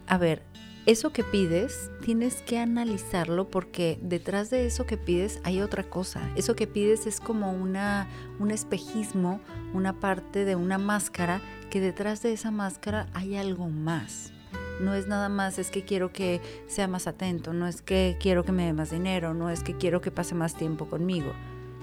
a 0.08 0.18
ver, 0.18 0.42
eso 0.86 1.14
que 1.14 1.24
pides 1.24 1.90
tienes 2.02 2.42
que 2.42 2.60
analizarlo 2.60 3.48
porque 3.48 3.98
detrás 4.02 4.50
de 4.50 4.66
eso 4.66 4.86
que 4.86 4.98
pides 4.98 5.40
hay 5.46 5.62
otra 5.62 5.84
cosa. 5.84 6.30
Eso 6.36 6.58
que 6.58 6.68
pides 6.68 7.08
es 7.08 7.22
como 7.22 7.54
una, 7.54 8.10
un 8.40 8.52
espejismo, 8.52 9.40
una 9.74 9.94
parte 9.94 10.44
de 10.44 10.58
una 10.58 10.78
máscara, 10.78 11.40
que 11.70 11.80
detrás 11.80 12.22
de 12.22 12.34
esa 12.34 12.52
máscara 12.52 13.08
hay 13.14 13.38
algo 13.38 13.70
más. 13.70 14.34
No 14.82 14.94
es 14.94 15.08
nada 15.08 15.30
más, 15.30 15.58
es 15.58 15.70
que 15.70 15.86
quiero 15.86 16.12
que 16.12 16.42
sea 16.68 16.90
más 16.90 17.08
atento, 17.08 17.54
no 17.54 17.66
es 17.66 17.82
que 17.82 18.18
quiero 18.20 18.44
que 18.44 18.52
me 18.52 18.66
dé 18.66 18.74
más 18.74 18.92
dinero, 18.92 19.34
no 19.34 19.50
es 19.50 19.64
que 19.64 19.78
quiero 19.78 20.02
que 20.02 20.12
pase 20.12 20.36
más 20.36 20.56
tiempo 20.56 20.90
conmigo. 20.90 21.32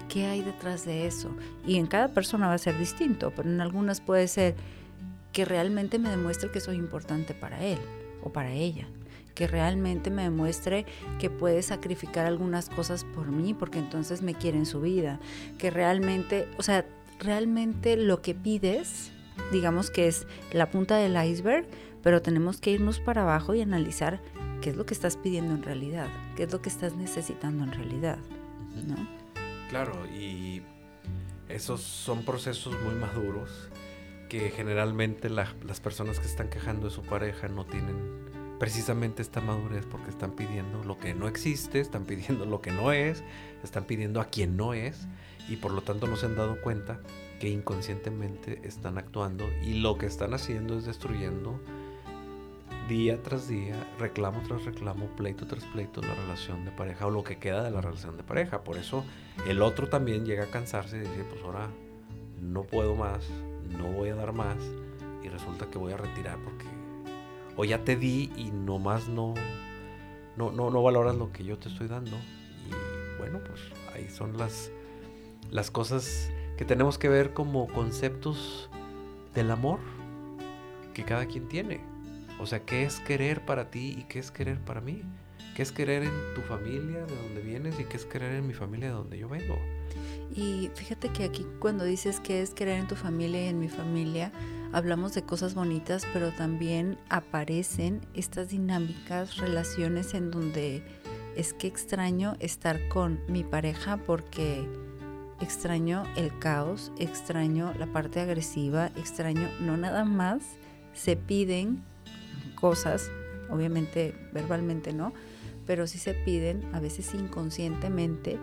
¿Qué 0.09 0.27
hay 0.27 0.43
detrás 0.43 0.85
de 0.85 1.07
eso? 1.07 1.31
Y 1.65 1.77
en 1.77 1.87
cada 1.87 2.09
persona 2.09 2.47
va 2.47 2.53
a 2.53 2.59
ser 2.59 2.77
distinto, 2.77 3.33
pero 3.35 3.49
en 3.49 3.61
algunas 3.61 3.99
puede 3.99 4.27
ser 4.27 4.55
que 5.31 5.43
realmente 5.45 5.97
me 5.97 6.09
demuestre 6.09 6.51
que 6.51 6.59
soy 6.59 6.75
importante 6.75 7.33
para 7.33 7.63
él 7.63 7.79
o 8.23 8.31
para 8.31 8.51
ella, 8.51 8.87
que 9.35 9.47
realmente 9.47 10.09
me 10.09 10.23
demuestre 10.23 10.85
que 11.19 11.29
puede 11.29 11.61
sacrificar 11.61 12.25
algunas 12.25 12.69
cosas 12.69 13.03
por 13.03 13.27
mí 13.31 13.53
porque 13.53 13.79
entonces 13.79 14.21
me 14.21 14.35
quiere 14.35 14.57
en 14.57 14.65
su 14.65 14.81
vida, 14.81 15.19
que 15.57 15.69
realmente, 15.71 16.47
o 16.57 16.63
sea, 16.63 16.85
realmente 17.19 17.97
lo 17.97 18.21
que 18.21 18.35
pides, 18.35 19.11
digamos 19.51 19.89
que 19.89 20.07
es 20.07 20.27
la 20.51 20.69
punta 20.69 20.97
del 20.97 21.15
iceberg, 21.23 21.65
pero 22.03 22.21
tenemos 22.21 22.59
que 22.59 22.71
irnos 22.71 22.99
para 22.99 23.21
abajo 23.23 23.53
y 23.53 23.61
analizar 23.61 24.19
qué 24.61 24.71
es 24.71 24.75
lo 24.75 24.85
que 24.85 24.93
estás 24.93 25.17
pidiendo 25.17 25.53
en 25.53 25.63
realidad, 25.63 26.07
qué 26.35 26.43
es 26.43 26.51
lo 26.51 26.61
que 26.61 26.69
estás 26.69 26.95
necesitando 26.95 27.63
en 27.63 27.71
realidad, 27.71 28.17
¿no? 28.87 28.95
Claro, 29.69 30.05
y 30.07 30.61
esos 31.47 31.81
son 31.81 32.23
procesos 32.23 32.75
muy 32.83 32.95
maduros 32.95 33.69
que 34.31 34.49
generalmente 34.49 35.29
la- 35.29 35.53
las 35.67 35.81
personas 35.81 36.21
que 36.21 36.25
están 36.25 36.47
quejando 36.49 36.85
de 36.87 36.93
su 36.93 37.01
pareja 37.01 37.49
no 37.49 37.65
tienen 37.65 37.97
precisamente 38.59 39.21
esta 39.21 39.41
madurez 39.41 39.85
porque 39.85 40.09
están 40.09 40.31
pidiendo 40.37 40.85
lo 40.85 40.97
que 40.97 41.13
no 41.13 41.27
existe, 41.27 41.81
están 41.81 42.05
pidiendo 42.05 42.45
lo 42.45 42.61
que 42.61 42.71
no 42.71 42.93
es, 42.93 43.25
están 43.61 43.83
pidiendo 43.83 44.21
a 44.21 44.25
quien 44.29 44.55
no 44.55 44.73
es 44.73 45.05
y 45.49 45.57
por 45.57 45.73
lo 45.73 45.81
tanto 45.81 46.07
no 46.07 46.15
se 46.15 46.27
han 46.27 46.37
dado 46.37 46.61
cuenta 46.61 47.01
que 47.41 47.49
inconscientemente 47.49 48.61
están 48.63 48.97
actuando 48.97 49.49
y 49.63 49.81
lo 49.81 49.97
que 49.97 50.05
están 50.05 50.33
haciendo 50.33 50.77
es 50.77 50.85
destruyendo 50.85 51.59
día 52.87 53.21
tras 53.21 53.49
día, 53.49 53.75
reclamo 53.99 54.41
tras 54.47 54.63
reclamo, 54.63 55.07
pleito 55.17 55.45
tras 55.45 55.65
pleito 55.65 56.01
la 56.01 56.15
relación 56.15 56.63
de 56.63 56.71
pareja 56.71 57.05
o 57.05 57.09
lo 57.11 57.25
que 57.25 57.37
queda 57.37 57.63
de 57.63 57.71
la 57.71 57.81
relación 57.81 58.15
de 58.15 58.23
pareja. 58.23 58.63
Por 58.63 58.77
eso 58.77 59.03
el 59.45 59.61
otro 59.61 59.89
también 59.89 60.25
llega 60.25 60.45
a 60.45 60.47
cansarse 60.47 60.95
y 60.95 60.99
decir, 61.01 61.25
pues 61.29 61.41
ahora 61.43 61.67
no 62.39 62.63
puedo 62.63 62.95
más, 62.95 63.25
no 63.77 63.91
voy 63.91 64.09
a 64.09 64.15
dar 64.15 64.33
más 64.33 64.57
y 65.23 65.29
resulta 65.29 65.69
que 65.69 65.77
voy 65.77 65.93
a 65.93 65.97
retirar 65.97 66.37
porque 66.43 66.65
o 67.55 67.65
ya 67.65 67.83
te 67.83 67.95
di 67.95 68.31
y 68.35 68.51
nomás 68.51 69.07
no 69.07 69.33
no 70.37 70.51
no 70.51 70.69
no 70.69 70.83
valoras 70.83 71.15
lo 71.15 71.31
que 71.31 71.43
yo 71.43 71.57
te 71.57 71.69
estoy 71.69 71.87
dando 71.87 72.17
y 72.67 73.17
bueno, 73.19 73.39
pues 73.45 73.61
ahí 73.93 74.09
son 74.09 74.37
las 74.37 74.71
las 75.51 75.69
cosas 75.69 76.31
que 76.57 76.65
tenemos 76.65 76.97
que 76.97 77.09
ver 77.09 77.33
como 77.33 77.67
conceptos 77.67 78.69
del 79.35 79.51
amor 79.51 79.79
que 80.93 81.03
cada 81.03 81.25
quien 81.25 81.47
tiene. 81.47 81.81
O 82.39 82.45
sea, 82.45 82.65
¿qué 82.65 82.83
es 82.83 82.99
querer 82.99 83.45
para 83.45 83.69
ti 83.69 83.95
y 83.97 84.03
qué 84.03 84.19
es 84.19 84.31
querer 84.31 84.59
para 84.59 84.81
mí? 84.81 85.03
¿Qué 85.61 85.65
es 85.65 85.71
querer 85.71 86.01
en 86.01 86.33
tu 86.33 86.41
familia 86.41 87.05
de 87.05 87.15
donde 87.15 87.39
vienes 87.39 87.79
y 87.79 87.83
qué 87.83 87.95
es 87.95 88.05
querer 88.05 88.33
en 88.33 88.47
mi 88.47 88.53
familia 88.55 88.87
de 88.87 88.93
donde 88.95 89.19
yo 89.19 89.29
vengo? 89.29 89.59
Y 90.35 90.71
fíjate 90.73 91.09
que 91.09 91.23
aquí 91.23 91.45
cuando 91.59 91.83
dices 91.83 92.19
que 92.19 92.41
es 92.41 92.49
querer 92.49 92.79
en 92.79 92.87
tu 92.87 92.95
familia 92.95 93.45
y 93.45 93.47
en 93.49 93.59
mi 93.59 93.69
familia, 93.69 94.31
hablamos 94.71 95.13
de 95.13 95.21
cosas 95.21 95.53
bonitas, 95.53 96.07
pero 96.13 96.31
también 96.31 96.97
aparecen 97.09 98.01
estas 98.15 98.49
dinámicas, 98.49 99.37
relaciones 99.37 100.15
en 100.15 100.31
donde 100.31 100.81
es 101.35 101.53
que 101.53 101.67
extraño 101.67 102.37
estar 102.39 102.79
con 102.87 103.19
mi 103.27 103.43
pareja 103.43 103.97
porque 103.97 104.67
extraño 105.41 106.05
el 106.15 106.35
caos, 106.39 106.91
extraño 106.97 107.71
la 107.77 107.85
parte 107.85 108.19
agresiva, 108.19 108.87
extraño 108.95 109.47
no 109.59 109.77
nada 109.77 110.05
más 110.05 110.41
se 110.95 111.15
piden 111.17 111.83
cosas, 112.55 113.11
obviamente 113.51 114.15
verbalmente 114.33 114.91
no, 114.91 115.13
pero 115.71 115.87
sí 115.87 115.99
se 115.99 116.13
piden 116.13 116.67
a 116.73 116.81
veces 116.81 117.13
inconscientemente 117.13 118.37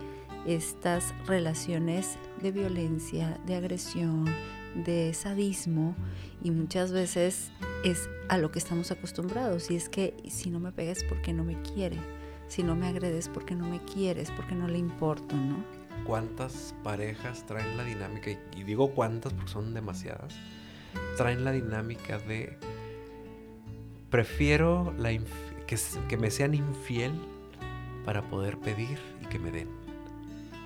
estas 0.47 1.13
relaciones 1.27 2.17
de 2.41 2.53
violencia, 2.53 3.39
de 3.45 3.55
agresión, 3.55 4.25
de 4.75 5.13
sadismo 5.13 5.95
y 6.43 6.51
muchas 6.51 6.91
veces 6.91 7.53
es 7.85 8.09
a 8.31 8.39
lo 8.39 8.51
que 8.51 8.59
estamos 8.59 8.91
acostumbrados 8.93 9.71
y 9.71 9.77
es 9.77 9.91
que 9.91 10.15
si 10.31 10.49
no 10.49 10.59
me 10.59 10.73
pegas 10.73 11.05
porque 11.07 11.35
no 11.35 11.45
me 11.45 11.61
quiere, 11.61 11.99
si 12.47 12.63
no 12.63 12.75
me 12.75 12.87
agredes 12.87 13.29
porque 13.29 13.55
no 13.55 13.69
me 13.69 13.85
quieres, 13.85 14.31
porque 14.31 14.55
no 14.55 14.67
le 14.67 14.79
importo, 14.79 15.37
¿no? 15.37 15.63
¿Cuántas 16.07 16.75
parejas 16.83 17.45
traen 17.45 17.77
la 17.77 17.85
dinámica? 17.85 18.31
Y, 18.57 18.63
digo 18.65 18.95
cuántas 18.95 19.35
porque 19.35 19.51
son 19.51 19.75
demasiadas. 19.75 20.35
Traen 21.19 21.45
la 21.45 21.53
dinámica 21.53 22.19
de 22.21 22.57
prefiero 24.09 24.95
la 24.97 25.13
inf- 25.13 25.48
que, 25.69 26.17
me 26.17 26.31
sean 26.31 26.55
infiel 26.55 27.13
para 28.05 28.23
poder 28.23 28.59
pedir 28.59 28.99
y 29.23 29.27
que 29.27 29.39
me 29.39 29.51
den. 29.51 29.69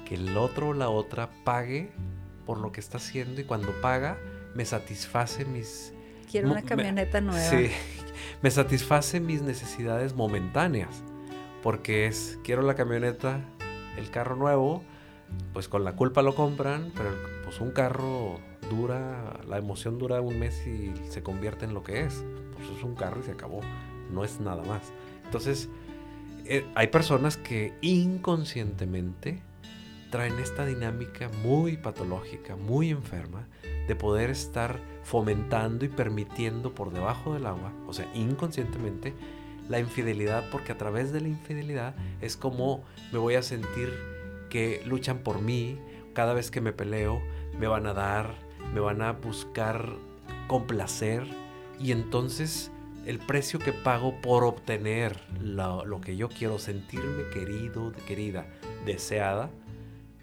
Que 0.06 0.14
el 0.14 0.36
otro 0.36 0.68
o 0.68 0.74
la 0.74 0.88
otra 0.88 1.30
pague 1.44 1.90
por 2.46 2.58
lo 2.58 2.70
que 2.70 2.80
está 2.80 2.98
haciendo 2.98 3.40
y 3.40 3.44
cuando 3.44 3.72
paga 3.80 4.16
me 4.54 4.64
satisface 4.64 5.44
mis... 5.44 5.92
Quiero 6.30 6.50
una 6.50 6.60
me- 6.60 6.66
camioneta 6.66 7.20
nueva. 7.20 7.40
Sí, 7.40 7.68
me 8.42 8.50
satisface 8.50 9.18
mis 9.18 9.42
necesidades 9.42 10.14
momentáneas. 10.14 11.02
Porque 11.62 12.06
es, 12.06 12.38
quiero 12.44 12.62
la 12.62 12.74
camioneta, 12.74 13.40
el 13.96 14.10
carro 14.10 14.36
nuevo, 14.36 14.82
pues 15.52 15.68
con 15.68 15.84
la 15.84 15.94
culpa 15.94 16.22
lo 16.22 16.34
compran, 16.34 16.92
pero 16.96 17.10
pues 17.44 17.60
un 17.60 17.70
carro 17.72 18.38
dura, 18.70 19.40
la 19.48 19.58
emoción 19.58 19.98
dura 19.98 20.20
un 20.20 20.38
mes 20.38 20.66
y 20.66 20.92
se 21.10 21.22
convierte 21.22 21.64
en 21.64 21.74
lo 21.74 21.82
que 21.82 22.02
es. 22.02 22.24
Pues 22.56 22.68
es 22.76 22.82
un 22.84 22.94
carro 22.94 23.20
y 23.20 23.24
se 23.24 23.32
acabó, 23.32 23.60
no 24.12 24.24
es 24.24 24.40
nada 24.40 24.62
más. 24.64 24.92
Entonces, 25.24 25.68
eh, 26.44 26.64
hay 26.74 26.88
personas 26.88 27.36
que 27.36 27.72
inconscientemente 27.80 29.40
traen 30.10 30.38
esta 30.38 30.66
dinámica 30.66 31.30
muy 31.42 31.76
patológica, 31.76 32.56
muy 32.56 32.90
enferma, 32.90 33.46
de 33.88 33.96
poder 33.96 34.30
estar 34.30 34.78
fomentando 35.02 35.84
y 35.84 35.88
permitiendo 35.88 36.74
por 36.74 36.92
debajo 36.92 37.34
del 37.34 37.46
agua, 37.46 37.72
o 37.86 37.92
sea, 37.92 38.06
inconscientemente, 38.14 39.14
la 39.68 39.78
infidelidad, 39.78 40.44
porque 40.50 40.72
a 40.72 40.78
través 40.78 41.12
de 41.12 41.20
la 41.20 41.28
infidelidad 41.28 41.94
es 42.20 42.36
como 42.36 42.84
me 43.12 43.18
voy 43.18 43.36
a 43.36 43.42
sentir 43.42 43.90
que 44.50 44.82
luchan 44.84 45.18
por 45.18 45.40
mí, 45.40 45.78
cada 46.12 46.34
vez 46.34 46.50
que 46.50 46.60
me 46.60 46.72
peleo, 46.72 47.22
me 47.58 47.66
van 47.66 47.86
a 47.86 47.94
dar, 47.94 48.34
me 48.74 48.80
van 48.80 49.00
a 49.00 49.12
buscar 49.12 49.88
complacer, 50.46 51.24
y 51.80 51.92
entonces 51.92 52.70
el 53.06 53.18
precio 53.18 53.58
que 53.58 53.72
pago 53.72 54.20
por 54.20 54.44
obtener 54.44 55.18
lo, 55.40 56.00
que 56.00 56.16
yo 56.16 56.28
quiero, 56.28 56.58
sentirme 56.58 57.28
querido, 57.32 57.92
querida, 58.06 58.46
deseada, 58.86 59.50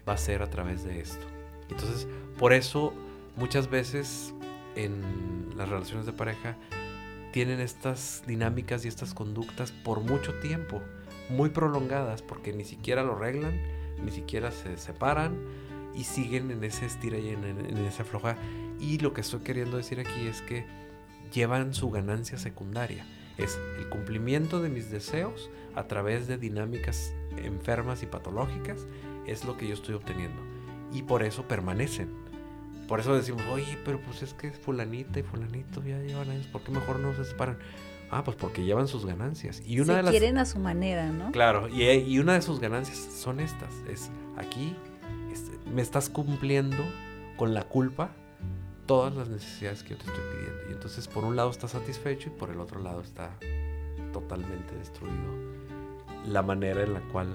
va 0.08 0.14
a 0.14 0.18
ser 0.18 0.42
a 0.42 0.50
través 0.50 0.84
de 0.84 1.00
esto. 1.00 1.26
Entonces, 1.68 2.08
por 2.38 2.52
eso 2.52 2.94
muchas 3.36 3.68
veces 3.68 4.34
en 4.76 5.50
las 5.56 5.68
relaciones 5.68 6.06
de 6.06 6.12
pareja 6.12 6.56
tienen 7.32 7.60
estas 7.60 8.22
dinámicas 8.26 8.84
y 8.84 8.88
estas 8.88 9.14
conductas 9.14 9.72
por 9.72 10.00
mucho 10.00 10.34
tiempo, 10.40 10.80
muy 11.28 11.50
prolongadas, 11.50 12.22
porque 12.22 12.52
ni 12.52 12.64
siquiera 12.64 13.04
lo 13.04 13.16
arreglan, 13.16 13.60
ni 14.02 14.10
siquiera 14.10 14.50
se 14.50 14.76
separan 14.78 15.38
y 15.94 16.04
siguen 16.04 16.50
en 16.50 16.64
ese 16.64 16.86
estira 16.86 17.18
y 17.18 17.28
en 17.28 17.76
esa 17.86 18.04
floja. 18.04 18.36
Y 18.80 18.98
lo 18.98 19.12
que 19.12 19.20
estoy 19.20 19.40
queriendo 19.40 19.76
decir 19.76 20.00
aquí 20.00 20.26
es 20.26 20.40
que 20.42 20.64
llevan 21.32 21.74
su 21.74 21.90
ganancia 21.90 22.38
secundaria. 22.38 23.04
Es 23.38 23.58
el 23.78 23.88
cumplimiento 23.88 24.60
de 24.60 24.68
mis 24.68 24.90
deseos 24.90 25.50
a 25.74 25.84
través 25.84 26.26
de 26.28 26.36
dinámicas 26.36 27.14
enfermas 27.36 28.02
y 28.02 28.06
patológicas, 28.06 28.86
es 29.26 29.44
lo 29.44 29.56
que 29.56 29.66
yo 29.68 29.74
estoy 29.74 29.94
obteniendo. 29.94 30.42
Y 30.92 31.02
por 31.02 31.22
eso 31.22 31.46
permanecen. 31.48 32.10
Por 32.88 32.98
eso 33.00 33.14
decimos, 33.14 33.42
oye, 33.52 33.78
pero 33.84 34.00
pues 34.00 34.22
es 34.22 34.34
que 34.34 34.50
fulanita 34.50 35.20
y 35.20 35.22
fulanito 35.22 35.82
ya 35.84 35.98
llevan 36.00 36.28
años, 36.30 36.48
¿por 36.48 36.62
qué 36.62 36.72
mejor 36.72 36.98
no 36.98 37.14
se 37.14 37.24
separan? 37.24 37.58
Ah, 38.10 38.24
pues 38.24 38.36
porque 38.36 38.64
llevan 38.64 38.88
sus 38.88 39.06
ganancias. 39.06 39.62
Y 39.64 39.78
una 39.78 39.92
Se 39.92 39.96
de 39.98 40.02
las 40.02 40.10
quieren 40.10 40.36
a 40.38 40.44
su 40.44 40.58
manera, 40.58 41.10
¿no? 41.12 41.30
Claro, 41.30 41.68
y, 41.68 41.84
y 41.88 42.18
una 42.18 42.34
de 42.34 42.42
sus 42.42 42.58
ganancias 42.58 42.98
son 42.98 43.38
estas. 43.38 43.72
Es 43.88 44.10
aquí 44.36 44.74
es- 45.32 45.50
me 45.72 45.80
estás 45.80 46.10
cumpliendo 46.10 46.82
con 47.36 47.54
la 47.54 47.62
culpa 47.62 48.10
todas 48.90 49.14
las 49.14 49.28
necesidades 49.28 49.84
que 49.84 49.90
yo 49.90 49.98
te 49.98 50.06
estoy 50.06 50.24
pidiendo. 50.32 50.68
Y 50.68 50.72
entonces 50.72 51.06
por 51.06 51.22
un 51.24 51.36
lado 51.36 51.48
está 51.50 51.68
satisfecho 51.68 52.28
y 52.28 52.32
por 52.32 52.50
el 52.50 52.58
otro 52.58 52.80
lado 52.80 53.02
está 53.02 53.30
totalmente 54.12 54.74
destruido. 54.74 55.32
La 56.26 56.42
manera 56.42 56.82
en 56.82 56.94
la 56.94 57.00
cual, 57.12 57.28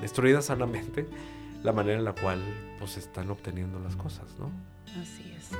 destruida 0.00 0.42
sanamente, 0.42 1.08
la 1.64 1.72
manera 1.72 1.98
en 1.98 2.04
la 2.04 2.14
cual 2.14 2.40
pues 2.78 2.96
están 2.98 3.30
obteniendo 3.30 3.80
las 3.80 3.96
cosas, 3.96 4.26
¿no? 4.38 4.48
Así 5.00 5.24
es. 5.36 5.50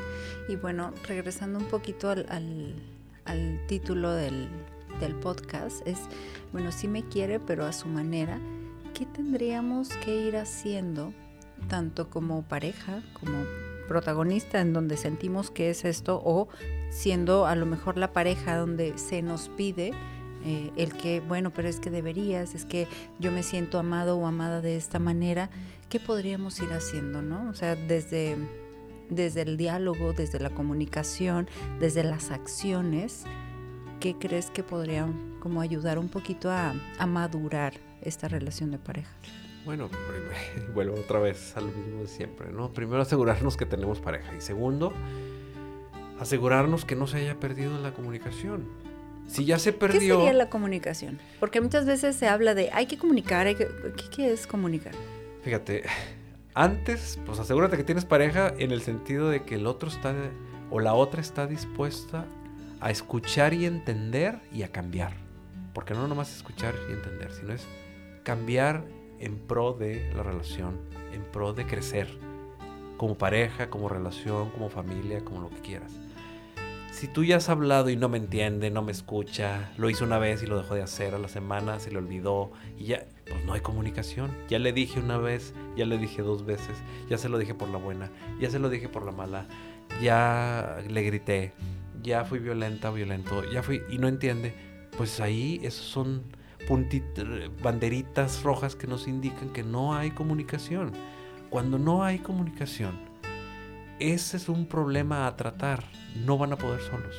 Y 0.49 0.55
bueno, 0.55 0.93
regresando 1.09 1.59
un 1.59 1.65
poquito 1.67 2.09
al, 2.09 2.25
al- 2.29 2.77
al 3.25 3.67
título 3.67 4.13
del, 4.13 4.49
del 5.01 5.17
podcast, 5.17 5.85
es, 5.89 5.99
bueno, 6.53 6.71
sí 6.71 6.87
me 6.87 7.03
quiere, 7.03 7.41
pero 7.41 7.65
a 7.65 7.73
su 7.73 7.89
manera, 7.89 8.39
¿qué 8.95 9.07
tendríamos 9.07 9.89
que 9.89 10.15
ir 10.15 10.37
haciendo, 10.37 11.13
tanto 11.69 12.11
como 12.11 12.43
pareja, 12.43 13.03
como 13.21 13.43
protagonista, 13.89 14.61
en 14.61 14.73
donde 14.73 14.97
sentimos 14.97 15.51
que 15.51 15.71
es 15.71 15.85
esto, 15.85 16.21
o 16.25 16.49
siendo 16.91 17.47
a 17.47 17.55
lo 17.55 17.67
mejor 17.67 17.99
la 17.99 18.13
pareja 18.13 18.57
donde 18.57 18.99
se 18.99 19.23
nos 19.23 19.49
pide 19.49 19.93
eh, 20.45 20.71
el 20.77 20.93
que, 20.93 21.21
bueno, 21.21 21.51
pero 21.51 21.69
es 21.69 21.79
que 21.79 21.91
deberías, 21.91 22.55
es 22.55 22.65
que 22.65 22.89
yo 23.19 23.31
me 23.31 23.43
siento 23.43 23.79
amado 23.79 24.19
o 24.19 24.27
amada 24.27 24.61
de 24.61 24.77
esta 24.77 24.99
manera, 24.99 25.51
¿qué 25.89 26.01
podríamos 26.01 26.59
ir 26.61 26.73
haciendo, 26.73 27.23
no? 27.23 27.49
O 27.49 27.55
sea, 27.55 27.77
desde 27.77 28.37
desde 29.15 29.43
el 29.43 29.57
diálogo, 29.57 30.13
desde 30.13 30.41
la 30.41 30.51
comunicación, 30.51 31.49
desde 31.79 32.03
las 32.03 32.31
acciones, 32.31 33.25
¿qué 34.01 34.17
crees 34.19 34.51
que 34.51 34.63
podrían 34.63 35.37
como 35.41 35.61
ayudar 35.61 35.99
un 35.99 36.09
poquito 36.09 36.51
a, 36.51 36.75
a 36.99 37.07
madurar 37.07 37.75
esta 38.01 38.29
relación 38.29 38.71
de 38.71 38.79
pareja? 38.79 39.11
Bueno, 39.65 39.89
prim- 39.89 40.73
vuelvo 40.75 40.95
otra 40.97 41.19
vez 41.21 41.57
a 41.57 41.61
lo 41.61 41.69
mismo 41.69 42.01
de 42.03 42.09
siempre, 42.09 42.51
¿no? 42.53 42.73
Primero 42.73 43.03
asegurarnos 43.03 43.57
que 43.57 43.67
tenemos 43.67 44.01
pareja 44.01 44.35
y 44.37 44.41
segundo, 44.41 44.93
asegurarnos 46.21 46.85
que 46.85 46.97
no 46.97 47.07
se 47.07 47.19
haya 47.19 47.39
perdido 47.39 47.79
la 47.79 47.93
comunicación. 47.93 48.67
Si 49.29 49.45
ya 49.45 49.59
se 49.59 49.73
¿Qué 49.73 49.79
perdió, 49.79 50.17
sería 50.17 50.33
la 50.33 50.51
comunicación? 50.51 51.19
Porque 51.41 51.61
muchas 51.61 51.87
veces 51.87 52.17
se 52.17 52.29
habla 52.29 52.55
de 52.55 52.71
hay 52.73 52.87
que 52.87 52.99
comunicar, 52.99 53.47
hay 53.47 53.55
que- 53.55 53.69
¿qué, 53.97 54.05
qué 54.15 54.33
es 54.33 54.47
comunicar? 54.47 54.93
fíjate, 55.43 55.83
antes, 56.55 57.19
pues 57.27 57.39
asegúrate 57.41 57.77
que 57.77 57.83
tienes 57.85 58.05
pareja 58.05 58.53
en 58.59 58.71
el 58.73 58.83
sentido 58.83 59.29
de 59.29 59.43
que 59.45 59.57
el 59.57 59.67
otro 59.67 59.89
está 59.89 60.15
o 60.71 60.79
la 60.81 60.95
otra 60.95 61.21
está 61.21 61.47
dispuesta 61.49 62.27
a 62.81 62.91
escuchar 62.91 63.53
y 63.55 63.65
entender 63.67 64.39
y 64.53 64.63
a 64.63 64.69
cambiar. 64.71 65.15
Porque 65.73 65.95
no 65.95 66.07
nomás 66.07 66.35
escuchar 66.37 66.75
y 66.89 66.93
entender, 66.93 67.33
sino 67.33 67.53
es 67.55 67.65
cambiar 68.23 68.85
en 69.23 69.39
pro 69.39 69.73
de 69.73 70.13
la 70.15 70.23
relación, 70.23 70.81
en 71.13 71.23
pro 71.23 71.55
de 71.55 71.65
crecer, 71.65 72.09
como 72.97 73.17
pareja, 73.17 73.71
como 73.71 73.89
relación, 73.89 74.51
como 74.51 74.69
familia, 74.69 75.25
como 75.25 75.41
lo 75.41 75.49
que 75.49 75.61
quieras. 75.61 75.93
Si 76.91 77.09
tú 77.09 77.25
ya 77.25 77.37
has 77.37 77.49
hablado 77.49 77.89
y 77.89 77.97
no 77.97 78.09
me 78.09 78.19
entiende, 78.19 78.71
no 78.71 78.83
me 78.83 78.93
escucha, 78.93 79.73
lo 79.79 79.89
hizo 79.89 80.05
una 80.05 80.19
vez 80.19 80.43
y 80.43 80.47
lo 80.47 80.59
dejó 80.59 80.75
de 80.75 80.83
hacer 80.83 81.15
a 81.15 81.19
la 81.19 81.29
semana, 81.29 81.79
se 81.79 81.91
le 81.91 81.99
olvidó 81.99 82.53
y 82.77 82.85
ya, 82.85 83.07
pues 83.25 83.45
no 83.47 83.55
hay 83.55 83.61
comunicación. 83.61 84.31
Ya 84.49 84.59
le 84.59 84.73
dije 84.73 85.01
una 85.01 85.17
vez, 85.17 85.55
ya 85.75 85.87
le 85.87 85.97
dije 85.97 86.21
dos 86.21 86.45
veces, 86.45 86.77
ya 87.09 87.17
se 87.17 87.29
lo 87.31 87.39
dije 87.39 87.55
por 87.55 87.71
la 87.71 87.79
buena, 87.79 88.11
ya 88.41 88.51
se 88.51 88.59
lo 88.59 88.69
dije 88.69 88.89
por 88.89 89.07
la 89.07 89.13
mala, 89.13 89.47
ya 90.03 90.83
le 90.87 91.03
grité, 91.03 91.55
ya 92.03 92.25
fui 92.25 92.41
violenta, 92.41 92.91
violento, 92.91 93.51
ya 93.51 93.63
fui 93.63 93.83
y 93.89 93.99
no 93.99 94.09
entiende. 94.09 94.53
Pues 94.97 95.19
ahí 95.21 95.61
esos 95.63 95.87
son 95.87 96.25
banderitas 97.63 98.43
rojas 98.43 98.77
que 98.77 98.87
nos 98.87 99.09
indican 99.09 99.51
que 99.51 99.63
no 99.63 99.95
hay 99.95 100.11
comunicación. 100.11 100.93
Cuando 101.51 101.79
no 101.79 102.03
hay 102.03 102.19
comunicación, 102.19 102.99
ese 103.99 104.37
es 104.37 104.49
un 104.49 104.67
problema 104.67 105.27
a 105.27 105.37
tratar. 105.37 105.85
No 106.25 106.39
van 106.39 106.53
a 106.53 106.57
poder 106.57 106.81
solos. 106.81 107.15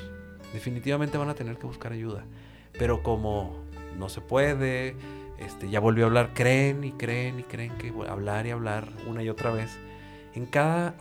Definitivamente 0.54 1.18
van 1.18 1.30
a 1.30 1.36
tener 1.36 1.58
que 1.58 1.68
buscar 1.68 1.94
ayuda. 1.94 2.26
Pero 2.78 3.04
como 3.04 3.64
no 3.98 4.10
se 4.10 4.22
puede, 4.22 4.96
este, 5.40 5.70
ya 5.70 5.80
volvió 5.80 6.06
a 6.06 6.08
hablar, 6.08 6.34
creen 6.34 6.84
y 6.84 6.92
creen 6.92 7.40
y 7.40 7.44
creen 7.44 7.72
que 7.78 7.94
hablar 8.08 8.48
y 8.48 8.52
hablar 8.52 8.90
una 9.08 9.24
y 9.24 9.30
otra 9.30 9.52
vez. 9.52 9.78
En 10.34 10.46
cada, 10.46 10.96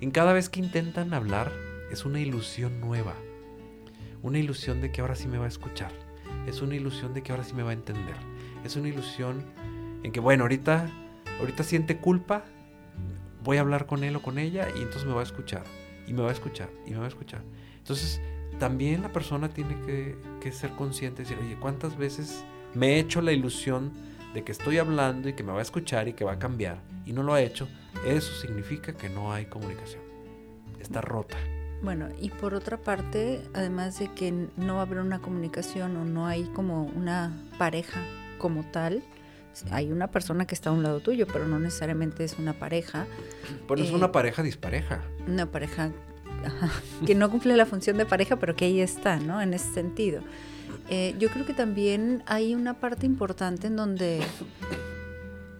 en 0.00 0.10
cada 0.10 0.32
vez 0.32 0.48
que 0.48 0.60
intentan 0.60 1.12
hablar 1.14 1.52
es 1.90 2.04
una 2.04 2.20
ilusión 2.20 2.80
nueva. 2.80 3.14
Una 4.22 4.38
ilusión 4.38 4.80
de 4.80 4.90
que 4.90 5.00
ahora 5.00 5.14
sí 5.14 5.28
me 5.28 5.38
va 5.38 5.44
a 5.44 5.48
escuchar. 5.48 6.07
Es 6.48 6.62
una 6.62 6.74
ilusión 6.74 7.14
de 7.14 7.22
que 7.22 7.32
ahora 7.32 7.44
sí 7.44 7.54
me 7.54 7.62
va 7.62 7.70
a 7.70 7.74
entender. 7.74 8.16
Es 8.64 8.76
una 8.76 8.88
ilusión 8.88 9.44
en 10.02 10.12
que, 10.12 10.20
bueno, 10.20 10.44
ahorita, 10.44 10.90
ahorita 11.40 11.62
siente 11.62 11.98
culpa, 11.98 12.44
voy 13.44 13.58
a 13.58 13.60
hablar 13.60 13.86
con 13.86 14.04
él 14.04 14.16
o 14.16 14.22
con 14.22 14.38
ella 14.38 14.68
y 14.74 14.78
entonces 14.78 15.04
me 15.04 15.12
va 15.12 15.20
a 15.20 15.24
escuchar. 15.24 15.64
Y 16.06 16.12
me 16.12 16.22
va 16.22 16.30
a 16.30 16.32
escuchar. 16.32 16.70
Y 16.86 16.92
me 16.92 16.98
va 16.98 17.04
a 17.04 17.08
escuchar. 17.08 17.42
Entonces, 17.76 18.20
también 18.58 19.02
la 19.02 19.12
persona 19.12 19.48
tiene 19.50 19.76
que, 19.86 20.16
que 20.40 20.52
ser 20.52 20.70
consciente 20.70 21.22
y 21.22 21.24
decir, 21.24 21.38
oye, 21.44 21.56
¿cuántas 21.60 21.96
veces 21.96 22.44
me 22.74 22.94
he 22.94 22.98
hecho 22.98 23.20
la 23.20 23.32
ilusión 23.32 23.92
de 24.34 24.42
que 24.42 24.52
estoy 24.52 24.78
hablando 24.78 25.28
y 25.28 25.34
que 25.34 25.42
me 25.42 25.52
va 25.52 25.58
a 25.58 25.62
escuchar 25.62 26.08
y 26.08 26.14
que 26.14 26.24
va 26.24 26.32
a 26.32 26.38
cambiar? 26.38 26.80
Y 27.04 27.12
no 27.12 27.22
lo 27.22 27.34
ha 27.34 27.42
hecho. 27.42 27.68
Eso 28.06 28.32
significa 28.34 28.94
que 28.94 29.08
no 29.08 29.32
hay 29.32 29.46
comunicación. 29.46 30.02
Está 30.80 31.00
rota. 31.00 31.36
Bueno, 31.82 32.08
y 32.20 32.30
por 32.30 32.54
otra 32.54 32.76
parte, 32.76 33.40
además 33.54 33.98
de 33.98 34.08
que 34.12 34.32
no 34.56 34.74
va 34.74 34.80
a 34.80 34.82
haber 34.82 34.98
una 34.98 35.20
comunicación 35.20 35.96
o 35.96 36.04
no 36.04 36.26
hay 36.26 36.44
como 36.54 36.84
una 36.84 37.32
pareja 37.56 38.00
como 38.38 38.64
tal, 38.64 39.02
hay 39.70 39.90
una 39.92 40.08
persona 40.08 40.46
que 40.46 40.54
está 40.54 40.70
a 40.70 40.72
un 40.72 40.82
lado 40.82 41.00
tuyo, 41.00 41.26
pero 41.32 41.46
no 41.46 41.58
necesariamente 41.58 42.24
es 42.24 42.38
una 42.38 42.52
pareja, 42.52 43.06
Bueno, 43.66 43.84
es 43.84 43.90
Eh, 43.90 43.94
una 43.94 44.10
pareja 44.12 44.42
dispareja. 44.42 45.02
una 45.26 45.46
pareja 45.46 45.90
ajá, 46.44 46.70
que 47.06 47.14
no 47.14 47.30
cumple 47.30 47.56
la 47.56 47.66
función 47.66 47.96
de 47.96 48.06
pareja, 48.06 48.36
pero 48.36 48.54
que 48.56 48.64
ahí 48.66 48.80
está, 48.80 49.16
¿no? 49.18 49.40
En 49.40 49.54
ese 49.54 49.72
sentido. 49.72 50.20
Eh, 50.90 51.14
yo 51.18 51.28
creo 51.30 51.46
que 51.46 51.54
también 51.54 52.22
hay 52.26 52.54
una 52.54 52.74
parte 52.74 53.06
importante 53.06 53.66
en 53.68 53.76
donde 53.76 54.20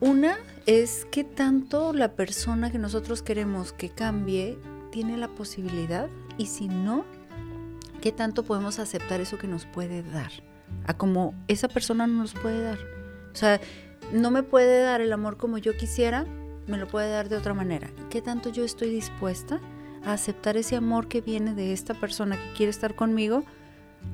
una 0.01 0.37
es 0.67 1.07
que 1.11 1.25
tanto 1.25 1.93
la 1.93 2.13
persona 2.13 2.71
que 2.71 2.79
nosotros 2.79 3.23
queremos 3.23 3.73
que 3.73 3.89
cambie 3.91 4.59
tiene 4.91 5.17
la 5.17 5.29
posibilidad 5.29 6.09
y 6.37 6.47
si 6.47 6.69
no, 6.69 7.05
qué 8.01 8.13
tanto 8.13 8.43
podemos 8.45 8.79
aceptar 8.79 9.21
eso 9.21 9.39
que 9.39 9.47
nos 9.49 9.67
puede 9.67 10.03
dar, 10.03 10.31
a 10.87 10.95
como 10.97 11.35
esa 11.49 11.69
persona 11.69 12.07
no 12.07 12.19
nos 12.23 12.35
puede 12.35 12.63
dar. 12.63 12.79
O 13.33 13.37
sea, 13.37 13.61
no 14.13 14.31
me 14.31 14.43
puede 14.43 14.81
dar 14.83 15.01
el 15.01 15.13
amor 15.13 15.37
como 15.37 15.59
yo 15.59 15.77
quisiera, 15.77 16.25
me 16.67 16.77
lo 16.79 16.87
puede 16.87 17.11
dar 17.11 17.29
de 17.29 17.37
otra 17.37 17.55
manera. 17.55 17.91
¿Qué 18.11 18.21
tanto 18.23 18.51
yo 18.51 18.65
estoy 18.65 18.91
dispuesta 18.91 19.61
a 20.05 20.13
aceptar 20.13 20.57
ese 20.57 20.77
amor 20.77 21.09
que 21.09 21.21
viene 21.21 21.55
de 21.55 21.73
esta 21.73 21.95
persona 21.95 22.37
que 22.37 22.53
quiere 22.55 22.71
estar 22.71 22.95
conmigo, 22.95 23.45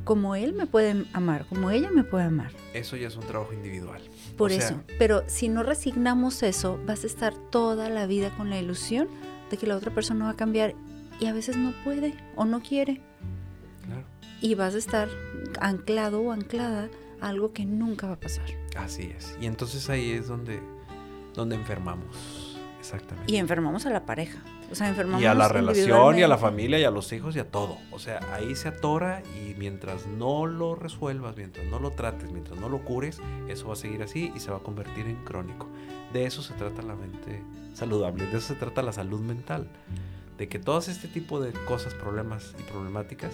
como 0.05 0.35
él 0.35 0.55
me 0.55 0.67
puede 0.67 1.05
amar, 1.13 1.47
como 1.47 1.71
ella 1.71 1.91
me 1.91 2.05
puede 2.05 2.25
amar? 2.25 2.53
Eso 2.73 2.97
ya 2.97 3.09
es 3.09 3.17
un 3.17 3.25
trabajo 3.27 3.53
individual. 3.53 4.01
Por 4.37 4.51
O 4.51 4.55
sea- 4.55 4.67
eso. 4.69 4.81
Pero 4.99 5.23
si 5.27 5.49
no 5.49 5.63
resignamos 5.63 6.43
eso, 6.43 6.79
vas 6.87 7.05
a 7.05 7.07
estar 7.07 7.35
toda 7.35 7.89
la 7.91 8.07
vida 8.07 8.31
con 8.37 8.51
la 8.51 8.59
ilusión 8.59 9.09
de 9.55 9.59
que 9.59 9.67
la 9.67 9.77
otra 9.77 9.95
persona 9.95 10.25
va 10.25 10.33
a 10.33 10.37
cambiar 10.37 10.75
y 11.21 11.27
a 11.27 11.33
veces 11.33 11.57
no 11.57 11.73
puede 11.85 12.14
o 12.35 12.45
no 12.45 12.61
quiere. 12.61 13.01
Claro. 13.87 14.05
Y 14.40 14.55
vas 14.57 14.75
a 14.75 14.79
estar 14.79 15.09
anclado 15.61 16.21
o 16.21 16.33
anclada 16.33 16.88
a 17.21 17.29
algo 17.29 17.53
que 17.53 17.64
nunca 17.64 18.09
va 18.09 18.14
a 18.14 18.21
pasar. 18.21 18.47
Así 18.77 19.12
es. 19.17 19.37
Y 19.40 19.47
entonces 19.47 19.88
ahí 19.88 20.11
es 20.11 20.27
donde, 20.27 20.61
donde 21.35 21.55
enfermamos. 21.55 22.59
Exactamente. 22.81 23.33
Y 23.33 23.37
enfermamos 23.37 23.87
a 23.87 23.90
la 23.90 24.05
pareja. 24.05 24.40
O 24.75 24.77
sea, 24.77 24.89
enfermamos 24.89 25.23
Y 25.23 25.27
a 25.27 25.35
la 25.35 25.47
relación, 25.47 26.19
y 26.19 26.25
a 26.25 26.27
la 26.27 26.37
familia, 26.37 26.81
y 26.81 26.83
a 26.83 26.91
los 26.91 27.13
hijos, 27.13 27.37
y 27.37 27.39
a 27.39 27.49
todo. 27.49 27.79
O 27.93 28.01
sea, 28.01 28.19
ahí 28.35 28.57
se 28.57 28.67
atora 28.67 29.23
y 29.37 29.55
mientras 29.55 30.09
no 30.09 30.47
lo 30.47 30.75
resuelvas, 30.75 31.37
mientras 31.37 31.65
no 31.67 31.79
lo 31.79 31.93
trates, 31.93 32.33
mientras 32.33 32.59
no 32.59 32.69
lo 32.69 32.85
cures, 32.85 33.21
eso 33.49 33.69
va 33.69 33.75
a 33.75 33.77
seguir 33.77 34.03
así 34.03 34.33
y 34.35 34.41
se 34.41 34.51
va 34.51 34.57
a 34.57 34.61
convertir 34.61 35.07
en 35.07 35.15
crónico. 35.25 35.69
De 36.13 36.27
eso 36.27 36.43
se 36.43 36.55
trata 36.55 36.83
la 36.83 36.97
mente 36.97 37.41
saludable, 37.73 38.27
de 38.27 38.39
eso 38.39 38.49
se 38.49 38.55
trata 38.57 38.83
la 38.83 38.93
salud 38.93 39.21
mental. 39.21 39.69
De 40.39 40.49
que 40.49 40.59
todas 40.59 40.89
este 40.89 41.07
tipo 41.07 41.41
de 41.41 41.53
cosas, 41.53 41.95
problemas 41.95 42.57
y 42.59 42.65
problemáticas 42.65 43.33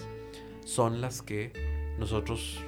son 0.66 1.00
las 1.00 1.22
que 1.22 1.54
nosotros 1.98 2.58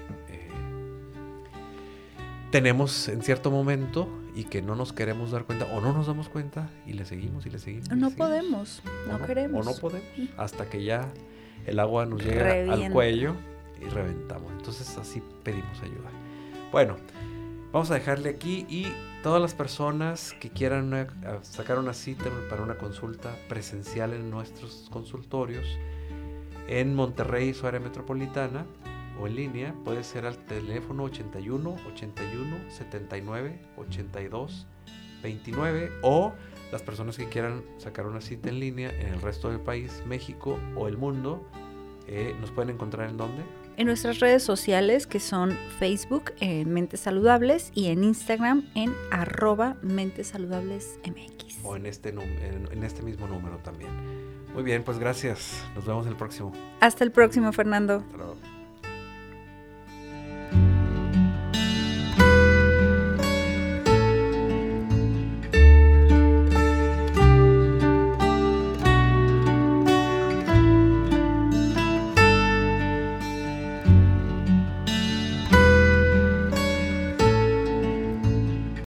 tenemos 2.52 3.08
en 3.08 3.22
cierto 3.22 3.50
momento 3.50 4.08
y 4.36 4.44
que 4.44 4.62
no 4.62 4.76
nos 4.76 4.92
queremos 4.92 5.30
dar 5.32 5.44
cuenta 5.44 5.64
o 5.72 5.80
no 5.80 5.92
nos 5.92 6.06
damos 6.06 6.28
cuenta 6.28 6.68
y 6.86 6.92
le 6.92 7.04
seguimos 7.04 7.44
y 7.46 7.50
le 7.50 7.58
seguimos. 7.58 7.86
y 7.88 7.90
le 7.90 7.96
No 7.96 8.10
seguimos. 8.10 8.28
podemos, 8.28 8.82
O 9.08 9.18
no, 9.18 9.26
queremos. 9.26 9.66
O 9.66 9.70
no 9.70 9.76
podemos. 9.78 10.06
Hasta 10.36 10.66
que 10.68 10.84
ya 10.84 11.08
el 11.66 11.80
agua 11.80 12.06
nos 12.06 12.22
llega 12.24 12.52
al 12.72 12.92
cuello 12.92 13.34
y 13.80 13.86
reventamos. 13.86 14.52
Entonces 14.52 14.96
así 14.98 15.20
pedimos 15.42 15.80
ayuda. 15.82 16.10
Bueno, 16.70 16.96
vamos 17.72 17.90
a 17.90 17.94
dejarle 17.94 18.28
aquí 18.28 18.66
y 18.68 18.86
todas 19.22 19.40
las 19.40 19.54
personas 19.54 20.34
que 20.40 20.50
quieran 20.50 20.84
una- 20.84 21.00
a- 21.26 21.42
sacar 21.42 21.78
una 21.78 21.94
cita 21.94 22.24
para 22.50 22.62
una 22.62 22.76
consulta 22.76 23.34
presencial 23.48 24.12
en 24.12 24.30
nuestros 24.30 24.88
consultorios 24.90 25.66
en 26.68 26.94
Monterrey, 26.94 27.54
su 27.54 27.66
área 27.66 27.80
metropolitana, 27.80 28.66
o 29.22 29.26
en 29.26 29.36
línea 29.36 29.74
puede 29.84 30.02
ser 30.02 30.26
al 30.26 30.36
teléfono 30.36 31.04
81 31.04 31.76
81 31.94 32.56
79 32.68 33.60
82 33.76 34.66
29 35.22 35.92
o 36.02 36.32
las 36.72 36.82
personas 36.82 37.16
que 37.16 37.28
quieran 37.28 37.62
sacar 37.78 38.06
una 38.06 38.20
cita 38.20 38.48
en 38.48 38.58
línea 38.58 38.90
en 38.98 39.08
el 39.08 39.20
resto 39.20 39.50
del 39.50 39.60
país, 39.60 40.02
México 40.06 40.58
o 40.74 40.88
el 40.88 40.96
mundo, 40.96 41.46
eh, 42.08 42.34
nos 42.40 42.50
pueden 42.50 42.70
encontrar 42.70 43.10
en 43.10 43.18
dónde? 43.18 43.42
En 43.76 43.86
nuestras 43.86 44.20
redes 44.20 44.42
sociales 44.42 45.06
que 45.06 45.20
son 45.20 45.56
Facebook 45.78 46.32
en 46.40 46.72
Mentes 46.72 47.00
Saludables 47.00 47.70
y 47.74 47.88
en 47.88 48.04
Instagram 48.04 48.64
en 48.74 48.94
arroba 49.10 49.76
Mentes 49.82 50.28
Saludables 50.28 50.98
MX. 51.06 51.62
O 51.62 51.76
en 51.76 51.86
este, 51.86 52.08
en, 52.08 52.68
en 52.72 52.82
este 52.82 53.02
mismo 53.02 53.28
número 53.28 53.58
también. 53.58 53.90
Muy 54.54 54.62
bien, 54.62 54.82
pues 54.82 54.98
gracias. 54.98 55.64
Nos 55.74 55.86
vemos 55.86 56.06
el 56.06 56.16
próximo. 56.16 56.52
Hasta 56.80 57.04
el 57.04 57.12
próximo, 57.12 57.52
Fernando. 57.52 57.98
Hasta 57.98 58.16
luego. 58.16 58.51